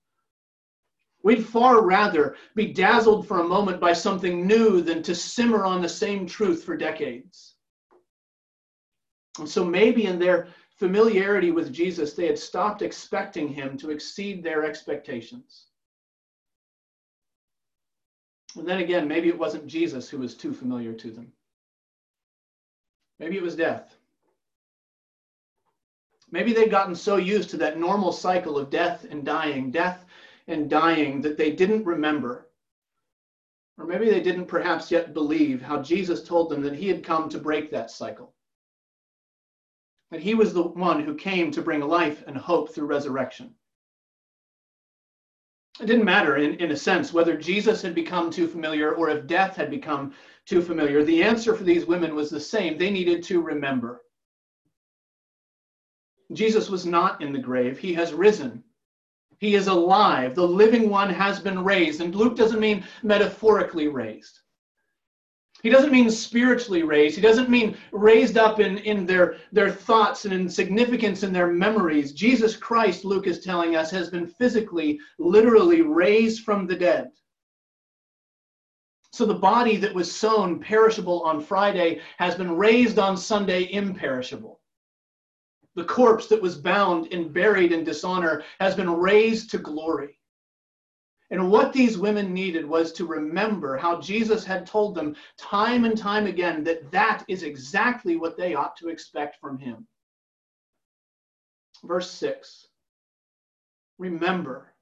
We'd 1.23 1.45
far 1.45 1.85
rather 1.85 2.35
be 2.55 2.73
dazzled 2.73 3.27
for 3.27 3.39
a 3.39 3.47
moment 3.47 3.79
by 3.79 3.93
something 3.93 4.47
new 4.47 4.81
than 4.81 5.03
to 5.03 5.15
simmer 5.15 5.65
on 5.65 5.81
the 5.81 5.89
same 5.89 6.25
truth 6.25 6.63
for 6.63 6.77
decades. 6.77 7.55
And 9.37 9.47
so 9.47 9.63
maybe 9.63 10.05
in 10.05 10.19
their 10.19 10.47
familiarity 10.77 11.51
with 11.51 11.73
Jesus, 11.73 12.13
they 12.13 12.25
had 12.25 12.39
stopped 12.39 12.81
expecting 12.81 13.49
him 13.49 13.77
to 13.77 13.91
exceed 13.91 14.43
their 14.43 14.63
expectations. 14.63 15.67
And 18.55 18.67
then 18.67 18.79
again, 18.79 19.07
maybe 19.07 19.27
it 19.27 19.37
wasn't 19.37 19.67
Jesus 19.67 20.09
who 20.09 20.17
was 20.17 20.35
too 20.35 20.53
familiar 20.53 20.93
to 20.93 21.11
them. 21.11 21.31
Maybe 23.19 23.37
it 23.37 23.43
was 23.43 23.55
death. 23.55 23.95
Maybe 26.31 26.53
they'd 26.53 26.71
gotten 26.71 26.95
so 26.95 27.17
used 27.17 27.49
to 27.49 27.57
that 27.57 27.79
normal 27.79 28.11
cycle 28.11 28.57
of 28.57 28.69
death 28.69 29.05
and 29.09 29.25
dying, 29.25 29.71
death 29.71 30.05
and 30.47 30.69
dying, 30.69 31.21
that 31.21 31.37
they 31.37 31.51
didn't 31.51 31.85
remember. 31.85 32.47
Or 33.77 33.85
maybe 33.85 34.09
they 34.09 34.21
didn't 34.21 34.45
perhaps 34.45 34.91
yet 34.91 35.13
believe 35.13 35.61
how 35.61 35.81
Jesus 35.81 36.23
told 36.23 36.49
them 36.49 36.61
that 36.63 36.75
he 36.75 36.87
had 36.87 37.03
come 37.03 37.29
to 37.29 37.39
break 37.39 37.71
that 37.71 37.91
cycle. 37.91 38.33
That 40.11 40.21
he 40.21 40.33
was 40.33 40.53
the 40.53 40.63
one 40.63 41.03
who 41.03 41.15
came 41.15 41.51
to 41.51 41.61
bring 41.61 41.81
life 41.81 42.23
and 42.27 42.37
hope 42.37 42.73
through 42.73 42.87
resurrection. 42.87 43.55
It 45.79 45.85
didn't 45.85 46.05
matter, 46.05 46.37
in, 46.37 46.55
in 46.55 46.71
a 46.71 46.75
sense, 46.75 47.13
whether 47.13 47.37
Jesus 47.37 47.81
had 47.81 47.95
become 47.95 48.29
too 48.29 48.47
familiar 48.47 48.93
or 48.95 49.09
if 49.09 49.27
death 49.27 49.55
had 49.55 49.69
become 49.69 50.13
too 50.45 50.61
familiar. 50.61 51.03
The 51.03 51.23
answer 51.23 51.55
for 51.55 51.63
these 51.63 51.85
women 51.85 52.15
was 52.15 52.29
the 52.29 52.39
same. 52.39 52.77
They 52.77 52.91
needed 52.91 53.23
to 53.23 53.41
remember. 53.41 54.01
Jesus 56.33 56.69
was 56.69 56.85
not 56.85 57.21
in 57.21 57.31
the 57.31 57.39
grave, 57.39 57.79
he 57.79 57.93
has 57.93 58.13
risen. 58.13 58.63
He 59.39 59.55
is 59.55 59.67
alive. 59.67 60.35
The 60.35 60.47
living 60.47 60.89
one 60.89 61.09
has 61.09 61.39
been 61.39 61.63
raised. 61.63 62.01
And 62.01 62.13
Luke 62.13 62.35
doesn't 62.35 62.59
mean 62.59 62.83
metaphorically 63.03 63.87
raised. 63.87 64.39
He 65.61 65.69
doesn't 65.69 65.91
mean 65.91 66.09
spiritually 66.09 66.83
raised. 66.83 67.15
He 67.15 67.21
doesn't 67.21 67.49
mean 67.49 67.77
raised 67.91 68.37
up 68.37 68.59
in, 68.59 68.77
in 68.79 69.05
their, 69.05 69.37
their 69.51 69.69
thoughts 69.69 70.23
and 70.23 70.33
in 70.33 70.47
significance 70.47 71.23
in 71.23 71.33
their 71.33 71.47
memories. 71.47 72.13
Jesus 72.13 72.55
Christ, 72.55 73.03
Luke 73.03 73.27
is 73.27 73.41
telling 73.41 73.75
us, 73.75 73.91
has 73.91 74.09
been 74.09 74.27
physically, 74.27 74.99
literally 75.17 75.81
raised 75.81 76.43
from 76.43 76.65
the 76.65 76.75
dead. 76.75 77.11
So 79.11 79.25
the 79.25 79.33
body 79.33 79.75
that 79.77 79.93
was 79.93 80.09
sown 80.09 80.59
perishable 80.59 81.23
on 81.23 81.41
Friday 81.41 81.99
has 82.19 82.35
been 82.35 82.55
raised 82.55 82.99
on 82.99 83.17
Sunday 83.17 83.71
imperishable. 83.73 84.61
The 85.75 85.83
corpse 85.83 86.27
that 86.27 86.41
was 86.41 86.57
bound 86.57 87.11
and 87.11 87.33
buried 87.33 87.71
in 87.71 87.83
dishonor 87.83 88.43
has 88.59 88.75
been 88.75 88.89
raised 88.89 89.49
to 89.51 89.57
glory. 89.57 90.18
And 91.31 91.51
what 91.51 91.73
these 91.73 91.97
women 91.97 92.33
needed 92.33 92.65
was 92.65 92.91
to 92.93 93.05
remember 93.05 93.77
how 93.77 94.01
Jesus 94.01 94.43
had 94.43 94.65
told 94.65 94.95
them 94.95 95.15
time 95.37 95.85
and 95.85 95.95
time 95.95 96.25
again 96.25 96.63
that 96.63 96.89
that 96.91 97.23
is 97.27 97.43
exactly 97.43 98.15
what 98.15 98.35
they 98.35 98.55
ought 98.55 98.75
to 98.77 98.89
expect 98.89 99.39
from 99.39 99.59
him. 99.59 99.87
Verse 101.83 102.09
6 102.11 102.67
Remember. 103.99 104.73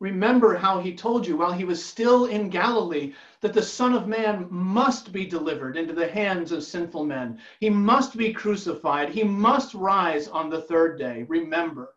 Remember 0.00 0.56
how 0.56 0.80
he 0.80 0.94
told 0.94 1.26
you 1.26 1.36
while 1.36 1.52
he 1.52 1.64
was 1.64 1.84
still 1.84 2.26
in 2.26 2.48
Galilee 2.48 3.14
that 3.42 3.52
the 3.52 3.62
Son 3.62 3.94
of 3.94 4.08
Man 4.08 4.46
must 4.50 5.12
be 5.12 5.26
delivered 5.26 5.76
into 5.76 5.92
the 5.92 6.08
hands 6.08 6.52
of 6.52 6.64
sinful 6.64 7.04
men. 7.04 7.38
He 7.60 7.68
must 7.68 8.16
be 8.16 8.32
crucified. 8.32 9.10
He 9.10 9.22
must 9.22 9.74
rise 9.74 10.26
on 10.26 10.48
the 10.48 10.62
third 10.62 10.98
day. 10.98 11.24
Remember. 11.28 11.94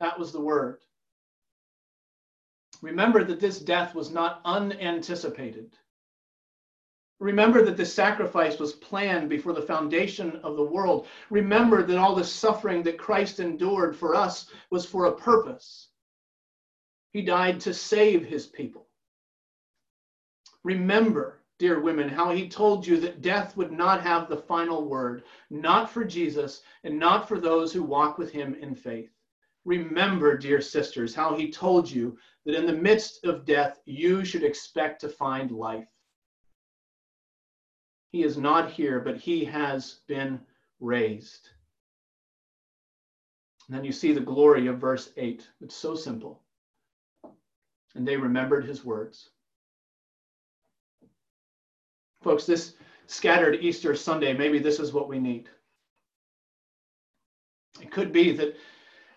That 0.00 0.18
was 0.18 0.32
the 0.32 0.40
word. 0.40 0.80
Remember 2.82 3.24
that 3.24 3.40
this 3.40 3.58
death 3.60 3.94
was 3.94 4.10
not 4.10 4.40
unanticipated. 4.44 5.76
Remember 7.18 7.62
that 7.62 7.76
this 7.76 7.92
sacrifice 7.92 8.58
was 8.58 8.72
planned 8.72 9.28
before 9.28 9.52
the 9.52 9.60
foundation 9.60 10.36
of 10.36 10.56
the 10.56 10.64
world. 10.64 11.06
Remember 11.28 11.82
that 11.82 11.98
all 11.98 12.14
the 12.14 12.24
suffering 12.24 12.82
that 12.84 12.98
Christ 12.98 13.40
endured 13.40 13.94
for 13.94 14.14
us 14.14 14.50
was 14.70 14.86
for 14.86 15.04
a 15.04 15.16
purpose. 15.16 15.88
He 17.12 17.20
died 17.20 17.60
to 17.60 17.74
save 17.74 18.24
his 18.24 18.46
people. 18.46 18.86
Remember, 20.64 21.42
dear 21.58 21.80
women, 21.80 22.08
how 22.08 22.30
he 22.30 22.48
told 22.48 22.86
you 22.86 22.98
that 23.00 23.20
death 23.20 23.54
would 23.54 23.72
not 23.72 24.00
have 24.00 24.28
the 24.28 24.36
final 24.36 24.88
word, 24.88 25.24
not 25.50 25.90
for 25.90 26.04
Jesus 26.04 26.62
and 26.84 26.98
not 26.98 27.28
for 27.28 27.38
those 27.38 27.70
who 27.70 27.82
walk 27.82 28.16
with 28.16 28.32
him 28.32 28.54
in 28.54 28.74
faith. 28.74 29.10
Remember, 29.66 30.38
dear 30.38 30.62
sisters, 30.62 31.14
how 31.14 31.36
he 31.36 31.50
told 31.50 31.90
you 31.90 32.16
that 32.46 32.54
in 32.54 32.66
the 32.66 32.72
midst 32.72 33.24
of 33.24 33.44
death, 33.44 33.78
you 33.84 34.24
should 34.24 34.44
expect 34.44 35.00
to 35.00 35.08
find 35.08 35.50
life. 35.50 35.86
He 38.12 38.22
is 38.22 38.36
not 38.36 38.70
here, 38.70 39.00
but 39.00 39.16
he 39.16 39.44
has 39.44 40.00
been 40.08 40.40
raised. 40.80 41.50
And 43.68 43.76
then 43.76 43.84
you 43.84 43.92
see 43.92 44.12
the 44.12 44.20
glory 44.20 44.66
of 44.66 44.78
verse 44.78 45.10
8. 45.16 45.46
It's 45.60 45.76
so 45.76 45.94
simple. 45.94 46.42
And 47.94 48.06
they 48.06 48.16
remembered 48.16 48.64
his 48.64 48.84
words. 48.84 49.30
Folks, 52.22 52.46
this 52.46 52.74
scattered 53.06 53.58
Easter 53.60 53.94
Sunday, 53.94 54.32
maybe 54.32 54.58
this 54.58 54.80
is 54.80 54.92
what 54.92 55.08
we 55.08 55.18
need. 55.18 55.48
It 57.80 57.90
could 57.90 58.12
be 58.12 58.32
that 58.32 58.56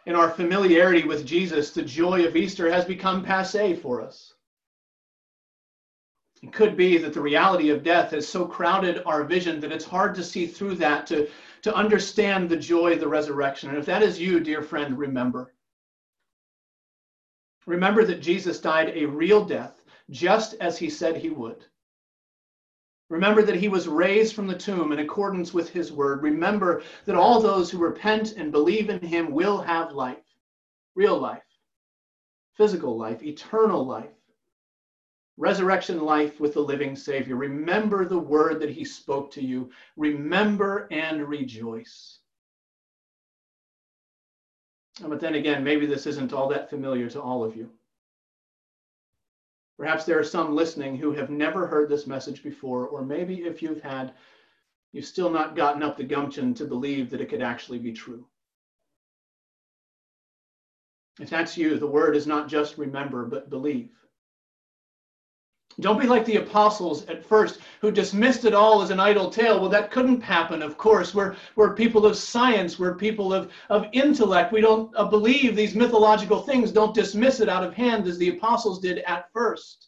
in 0.05 0.15
our 0.15 0.29
familiarity 0.29 1.03
with 1.03 1.25
Jesus, 1.25 1.71
the 1.71 1.81
joy 1.81 2.25
of 2.25 2.35
Easter 2.35 2.71
has 2.71 2.85
become 2.85 3.23
passe 3.23 3.75
for 3.75 4.01
us. 4.01 4.33
It 6.41 6.51
could 6.51 6.75
be 6.75 6.97
that 6.97 7.13
the 7.13 7.21
reality 7.21 7.69
of 7.69 7.83
death 7.83 8.11
has 8.11 8.27
so 8.27 8.45
crowded 8.45 9.01
our 9.05 9.23
vision 9.23 9.61
that 9.61 9.71
it's 9.71 9.85
hard 9.85 10.13
to 10.15 10.23
see 10.23 10.45
through 10.45 10.75
that 10.75 11.07
to, 11.07 11.29
to 11.61 11.73
understand 11.73 12.49
the 12.49 12.57
joy 12.57 12.93
of 12.93 12.99
the 12.99 13.07
resurrection. 13.07 13.69
And 13.69 13.77
if 13.77 13.85
that 13.85 14.03
is 14.03 14.19
you, 14.19 14.41
dear 14.41 14.61
friend, 14.61 14.97
remember. 14.97 15.53
Remember 17.65 18.03
that 18.03 18.21
Jesus 18.21 18.59
died 18.59 18.91
a 18.93 19.05
real 19.05 19.45
death, 19.45 19.81
just 20.09 20.55
as 20.55 20.77
he 20.77 20.89
said 20.89 21.15
he 21.15 21.29
would. 21.29 21.65
Remember 23.09 23.43
that 23.43 23.55
he 23.55 23.67
was 23.67 23.87
raised 23.87 24.33
from 24.33 24.47
the 24.47 24.57
tomb 24.57 24.91
in 24.91 24.99
accordance 24.99 25.53
with 25.53 25.69
his 25.69 25.91
word. 25.91 26.23
Remember 26.23 26.81
that 27.05 27.15
all 27.15 27.39
those 27.39 27.69
who 27.69 27.77
repent 27.77 28.33
and 28.33 28.51
believe 28.51 28.89
in 28.89 28.99
him 28.99 29.31
will 29.31 29.61
have 29.61 29.91
life 29.91 30.17
real 30.95 31.17
life, 31.17 31.43
physical 32.55 32.97
life, 32.97 33.23
eternal 33.23 33.85
life, 33.85 34.13
resurrection 35.37 36.01
life 36.01 36.39
with 36.39 36.53
the 36.53 36.59
living 36.59 36.95
Savior. 36.95 37.35
Remember 37.35 38.05
the 38.05 38.19
word 38.19 38.59
that 38.59 38.69
he 38.69 38.85
spoke 38.85 39.31
to 39.31 39.43
you. 39.43 39.71
Remember 39.97 40.87
and 40.91 41.27
rejoice. 41.27 42.19
But 45.01 45.19
then 45.19 45.35
again, 45.35 45.63
maybe 45.63 45.87
this 45.87 46.05
isn't 46.05 46.33
all 46.33 46.47
that 46.49 46.69
familiar 46.69 47.09
to 47.09 47.21
all 47.21 47.43
of 47.43 47.55
you. 47.55 47.71
Perhaps 49.77 50.05
there 50.05 50.19
are 50.19 50.23
some 50.23 50.55
listening 50.55 50.97
who 50.97 51.12
have 51.12 51.29
never 51.29 51.65
heard 51.65 51.89
this 51.89 52.05
message 52.05 52.43
before, 52.43 52.88
or 52.88 53.03
maybe 53.03 53.43
if 53.43 53.62
you've 53.62 53.81
had, 53.81 54.13
you've 54.91 55.05
still 55.05 55.29
not 55.29 55.55
gotten 55.55 55.81
up 55.81 55.97
the 55.97 56.03
gumption 56.03 56.53
to 56.53 56.65
believe 56.65 57.09
that 57.09 57.21
it 57.21 57.29
could 57.29 57.41
actually 57.41 57.79
be 57.79 57.91
true. 57.91 58.27
If 61.19 61.29
that's 61.29 61.57
you, 61.57 61.77
the 61.77 61.88
word 61.88 62.15
is 62.15 62.27
not 62.27 62.47
just 62.47 62.77
remember, 62.77 63.25
but 63.25 63.49
believe. 63.49 63.91
Don't 65.79 65.99
be 65.99 66.07
like 66.07 66.25
the 66.25 66.38
apostles 66.38 67.05
at 67.07 67.25
first 67.25 67.59
who 67.81 67.91
dismissed 67.91 68.45
it 68.45 68.53
all 68.53 68.81
as 68.81 68.91
an 68.91 68.99
idle 68.99 69.29
tale. 69.29 69.59
Well, 69.59 69.69
that 69.69 69.91
couldn't 69.91 70.21
happen, 70.21 70.62
of 70.62 70.77
course. 70.77 71.15
We're, 71.15 71.36
we're 71.55 71.73
people 71.73 72.05
of 72.05 72.15
science, 72.15 72.77
we're 72.77 72.95
people 72.95 73.33
of, 73.33 73.51
of 73.69 73.88
intellect. 73.91 74.51
We 74.51 74.62
don't 74.62 74.95
uh, 74.95 75.05
believe 75.05 75.55
these 75.55 75.75
mythological 75.75 76.41
things, 76.41 76.71
don't 76.71 76.93
dismiss 76.93 77.39
it 77.39 77.49
out 77.49 77.63
of 77.63 77.73
hand 77.73 78.07
as 78.07 78.17
the 78.17 78.29
apostles 78.29 78.79
did 78.79 78.99
at 78.99 79.31
first. 79.33 79.88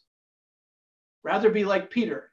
Rather 1.22 1.50
be 1.50 1.64
like 1.64 1.90
Peter, 1.90 2.32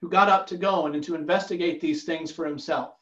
who 0.00 0.08
got 0.08 0.28
up 0.28 0.46
to 0.48 0.56
go 0.56 0.86
and 0.86 1.02
to 1.02 1.14
investigate 1.14 1.80
these 1.80 2.04
things 2.04 2.30
for 2.30 2.46
himself. 2.46 2.94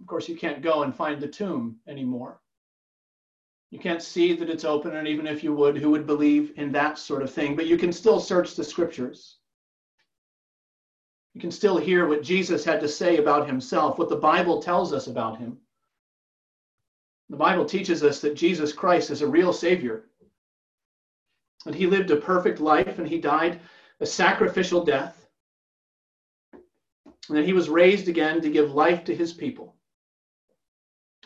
Of 0.00 0.06
course, 0.06 0.28
you 0.28 0.36
can't 0.36 0.62
go 0.62 0.82
and 0.82 0.94
find 0.94 1.20
the 1.20 1.28
tomb 1.28 1.76
anymore. 1.86 2.40
You 3.70 3.78
can't 3.78 4.02
see 4.02 4.34
that 4.34 4.48
it's 4.48 4.64
open, 4.64 4.96
and 4.96 5.06
even 5.06 5.26
if 5.26 5.44
you 5.44 5.54
would, 5.54 5.76
who 5.76 5.90
would 5.90 6.06
believe 6.06 6.52
in 6.56 6.72
that 6.72 6.98
sort 6.98 7.22
of 7.22 7.30
thing? 7.30 7.54
But 7.54 7.66
you 7.66 7.76
can 7.76 7.92
still 7.92 8.18
search 8.18 8.54
the 8.54 8.64
scriptures. 8.64 9.36
You 11.34 11.40
can 11.40 11.50
still 11.50 11.76
hear 11.76 12.06
what 12.06 12.22
Jesus 12.22 12.64
had 12.64 12.80
to 12.80 12.88
say 12.88 13.18
about 13.18 13.46
himself, 13.46 13.98
what 13.98 14.08
the 14.08 14.16
Bible 14.16 14.62
tells 14.62 14.92
us 14.92 15.06
about 15.06 15.38
him. 15.38 15.58
The 17.30 17.36
Bible 17.36 17.66
teaches 17.66 18.02
us 18.02 18.20
that 18.20 18.34
Jesus 18.34 18.72
Christ 18.72 19.10
is 19.10 19.20
a 19.20 19.26
real 19.28 19.52
Savior, 19.52 20.06
that 21.66 21.74
he 21.74 21.86
lived 21.86 22.10
a 22.10 22.16
perfect 22.16 22.58
life 22.58 22.98
and 22.98 23.06
he 23.06 23.20
died 23.20 23.60
a 24.00 24.06
sacrificial 24.06 24.84
death, 24.84 25.28
and 26.54 27.36
that 27.36 27.44
he 27.44 27.52
was 27.52 27.68
raised 27.68 28.08
again 28.08 28.40
to 28.40 28.50
give 28.50 28.72
life 28.72 29.04
to 29.04 29.14
his 29.14 29.32
people. 29.32 29.74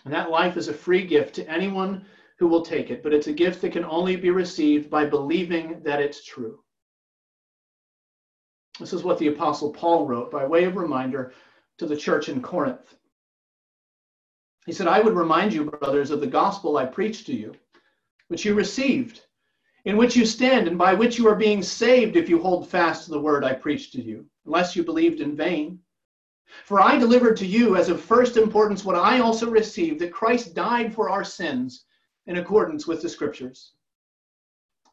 And 0.05 0.12
that 0.12 0.31
life 0.31 0.57
is 0.57 0.66
a 0.66 0.74
free 0.74 1.07
gift 1.07 1.37
to 1.37 1.48
anyone 1.48 2.05
who 2.42 2.48
will 2.48 2.64
take 2.64 2.90
it, 2.90 3.05
but 3.05 3.14
it's 3.14 3.28
a 3.28 3.33
gift 3.33 3.62
that 3.62 3.70
can 3.70 3.85
only 3.85 4.16
be 4.16 4.31
received 4.31 4.90
by 4.90 5.05
believing 5.05 5.81
that 5.85 6.00
it's 6.00 6.24
true. 6.24 6.59
This 8.81 8.92
is 8.92 9.04
what 9.04 9.16
the 9.19 9.29
Apostle 9.29 9.71
Paul 9.71 10.06
wrote 10.06 10.33
by 10.33 10.44
way 10.44 10.64
of 10.64 10.75
reminder 10.75 11.35
to 11.79 11.87
the 11.87 11.96
church 11.96 12.29
in 12.29 12.42
Corinth. 12.42 12.96
He 14.66 14.73
said, 14.73 14.88
I 14.88 14.98
would 14.98 15.14
remind 15.14 15.52
you, 15.52 15.66
brothers, 15.66 16.10
of 16.10 16.21
the 16.21 16.27
gospel 16.27 16.77
I 16.77 16.85
preached 16.85 17.27
to 17.27 17.33
you, 17.33 17.54
which 18.27 18.44
you 18.44 18.54
received, 18.54 19.21
in 19.85 19.96
which 19.96 20.16
you 20.16 20.27
stand, 20.27 20.66
and 20.66 20.77
by 20.77 20.94
which 20.94 21.19
you 21.19 21.29
are 21.29 21.37
being 21.37 21.62
saved 21.62 22.16
if 22.16 22.29
you 22.29 22.42
hold 22.42 22.69
fast 22.69 23.04
to 23.04 23.12
the 23.12 23.21
word 23.21 23.44
I 23.44 23.52
preached 23.52 23.92
to 23.92 24.02
you, 24.02 24.27
unless 24.46 24.75
you 24.75 24.83
believed 24.83 25.21
in 25.21 25.37
vain. 25.37 25.79
For 26.64 26.81
I 26.81 26.98
delivered 26.98 27.37
to 27.37 27.46
you 27.46 27.77
as 27.77 27.88
of 27.88 28.00
first 28.00 28.37
importance 28.37 28.85
what 28.85 28.96
I 28.96 29.21
also 29.21 29.48
received 29.48 30.00
that 30.00 30.12
Christ 30.12 30.56
died 30.56 30.92
for 30.92 31.08
our 31.08 31.23
sins 31.23 31.85
in 32.27 32.37
accordance 32.37 32.87
with 32.87 33.02
the 33.02 33.08
scriptures, 33.08 33.73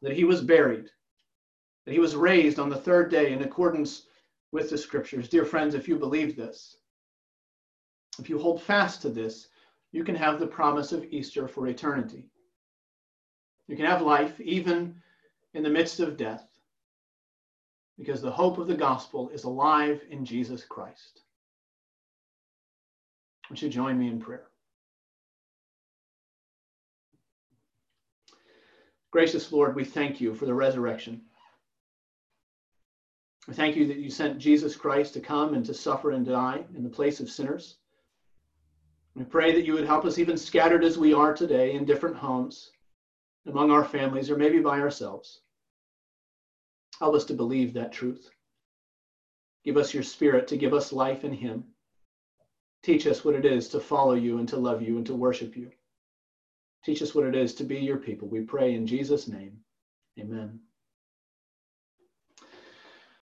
that 0.02 0.12
he 0.12 0.24
was 0.24 0.40
buried, 0.40 0.88
that 1.84 1.92
he 1.92 1.98
was 1.98 2.16
raised 2.16 2.58
on 2.58 2.68
the 2.68 2.76
third 2.76 3.10
day 3.10 3.32
in 3.32 3.42
accordance 3.42 4.06
with 4.52 4.70
the 4.70 4.78
scriptures. 4.78 5.28
Dear 5.28 5.44
friends, 5.44 5.74
if 5.74 5.86
you 5.88 5.96
believe 5.96 6.36
this, 6.36 6.76
if 8.18 8.28
you 8.28 8.38
hold 8.38 8.62
fast 8.62 9.02
to 9.02 9.08
this, 9.08 9.48
you 9.92 10.04
can 10.04 10.14
have 10.14 10.38
the 10.38 10.46
promise 10.46 10.92
of 10.92 11.04
Easter 11.04 11.48
for 11.48 11.68
eternity. 11.68 12.28
You 13.68 13.76
can 13.76 13.86
have 13.86 14.02
life 14.02 14.40
even 14.40 15.00
in 15.54 15.62
the 15.62 15.70
midst 15.70 16.00
of 16.00 16.16
death 16.16 16.46
because 17.98 18.22
the 18.22 18.30
hope 18.30 18.58
of 18.58 18.66
the 18.66 18.74
gospel 18.74 19.28
is 19.30 19.44
alive 19.44 20.00
in 20.10 20.24
Jesus 20.24 20.64
Christ. 20.64 21.22
Would 23.48 23.60
you 23.60 23.68
join 23.68 23.98
me 23.98 24.08
in 24.08 24.18
prayer? 24.18 24.49
Gracious 29.10 29.50
Lord, 29.50 29.74
we 29.74 29.84
thank 29.84 30.20
you 30.20 30.34
for 30.34 30.46
the 30.46 30.54
resurrection. 30.54 31.22
We 33.48 33.54
thank 33.54 33.74
you 33.74 33.86
that 33.88 33.98
you 33.98 34.10
sent 34.10 34.38
Jesus 34.38 34.76
Christ 34.76 35.14
to 35.14 35.20
come 35.20 35.54
and 35.54 35.64
to 35.66 35.74
suffer 35.74 36.12
and 36.12 36.24
die 36.24 36.64
in 36.76 36.84
the 36.84 36.88
place 36.88 37.18
of 37.18 37.28
sinners. 37.28 37.78
We 39.16 39.24
pray 39.24 39.52
that 39.52 39.64
you 39.64 39.72
would 39.72 39.86
help 39.86 40.04
us, 40.04 40.18
even 40.18 40.36
scattered 40.36 40.84
as 40.84 40.96
we 40.96 41.12
are 41.12 41.34
today 41.34 41.72
in 41.72 41.84
different 41.84 42.16
homes, 42.16 42.70
among 43.46 43.72
our 43.72 43.84
families, 43.84 44.30
or 44.30 44.36
maybe 44.36 44.60
by 44.60 44.78
ourselves. 44.78 45.40
Help 47.00 47.14
us 47.14 47.24
to 47.24 47.34
believe 47.34 47.72
that 47.72 47.90
truth. 47.90 48.30
Give 49.64 49.76
us 49.76 49.92
your 49.92 50.04
spirit 50.04 50.46
to 50.48 50.56
give 50.56 50.72
us 50.72 50.92
life 50.92 51.24
in 51.24 51.32
him. 51.32 51.64
Teach 52.84 53.08
us 53.08 53.24
what 53.24 53.34
it 53.34 53.44
is 53.44 53.68
to 53.70 53.80
follow 53.80 54.14
you 54.14 54.38
and 54.38 54.48
to 54.48 54.56
love 54.56 54.80
you 54.80 54.96
and 54.96 55.06
to 55.06 55.14
worship 55.14 55.56
you. 55.56 55.70
Teach 56.84 57.02
us 57.02 57.14
what 57.14 57.26
it 57.26 57.36
is 57.36 57.54
to 57.56 57.64
be 57.64 57.78
your 57.78 57.98
people. 57.98 58.28
We 58.28 58.40
pray 58.42 58.74
in 58.74 58.86
Jesus' 58.86 59.28
name. 59.28 59.58
Amen. 60.18 60.60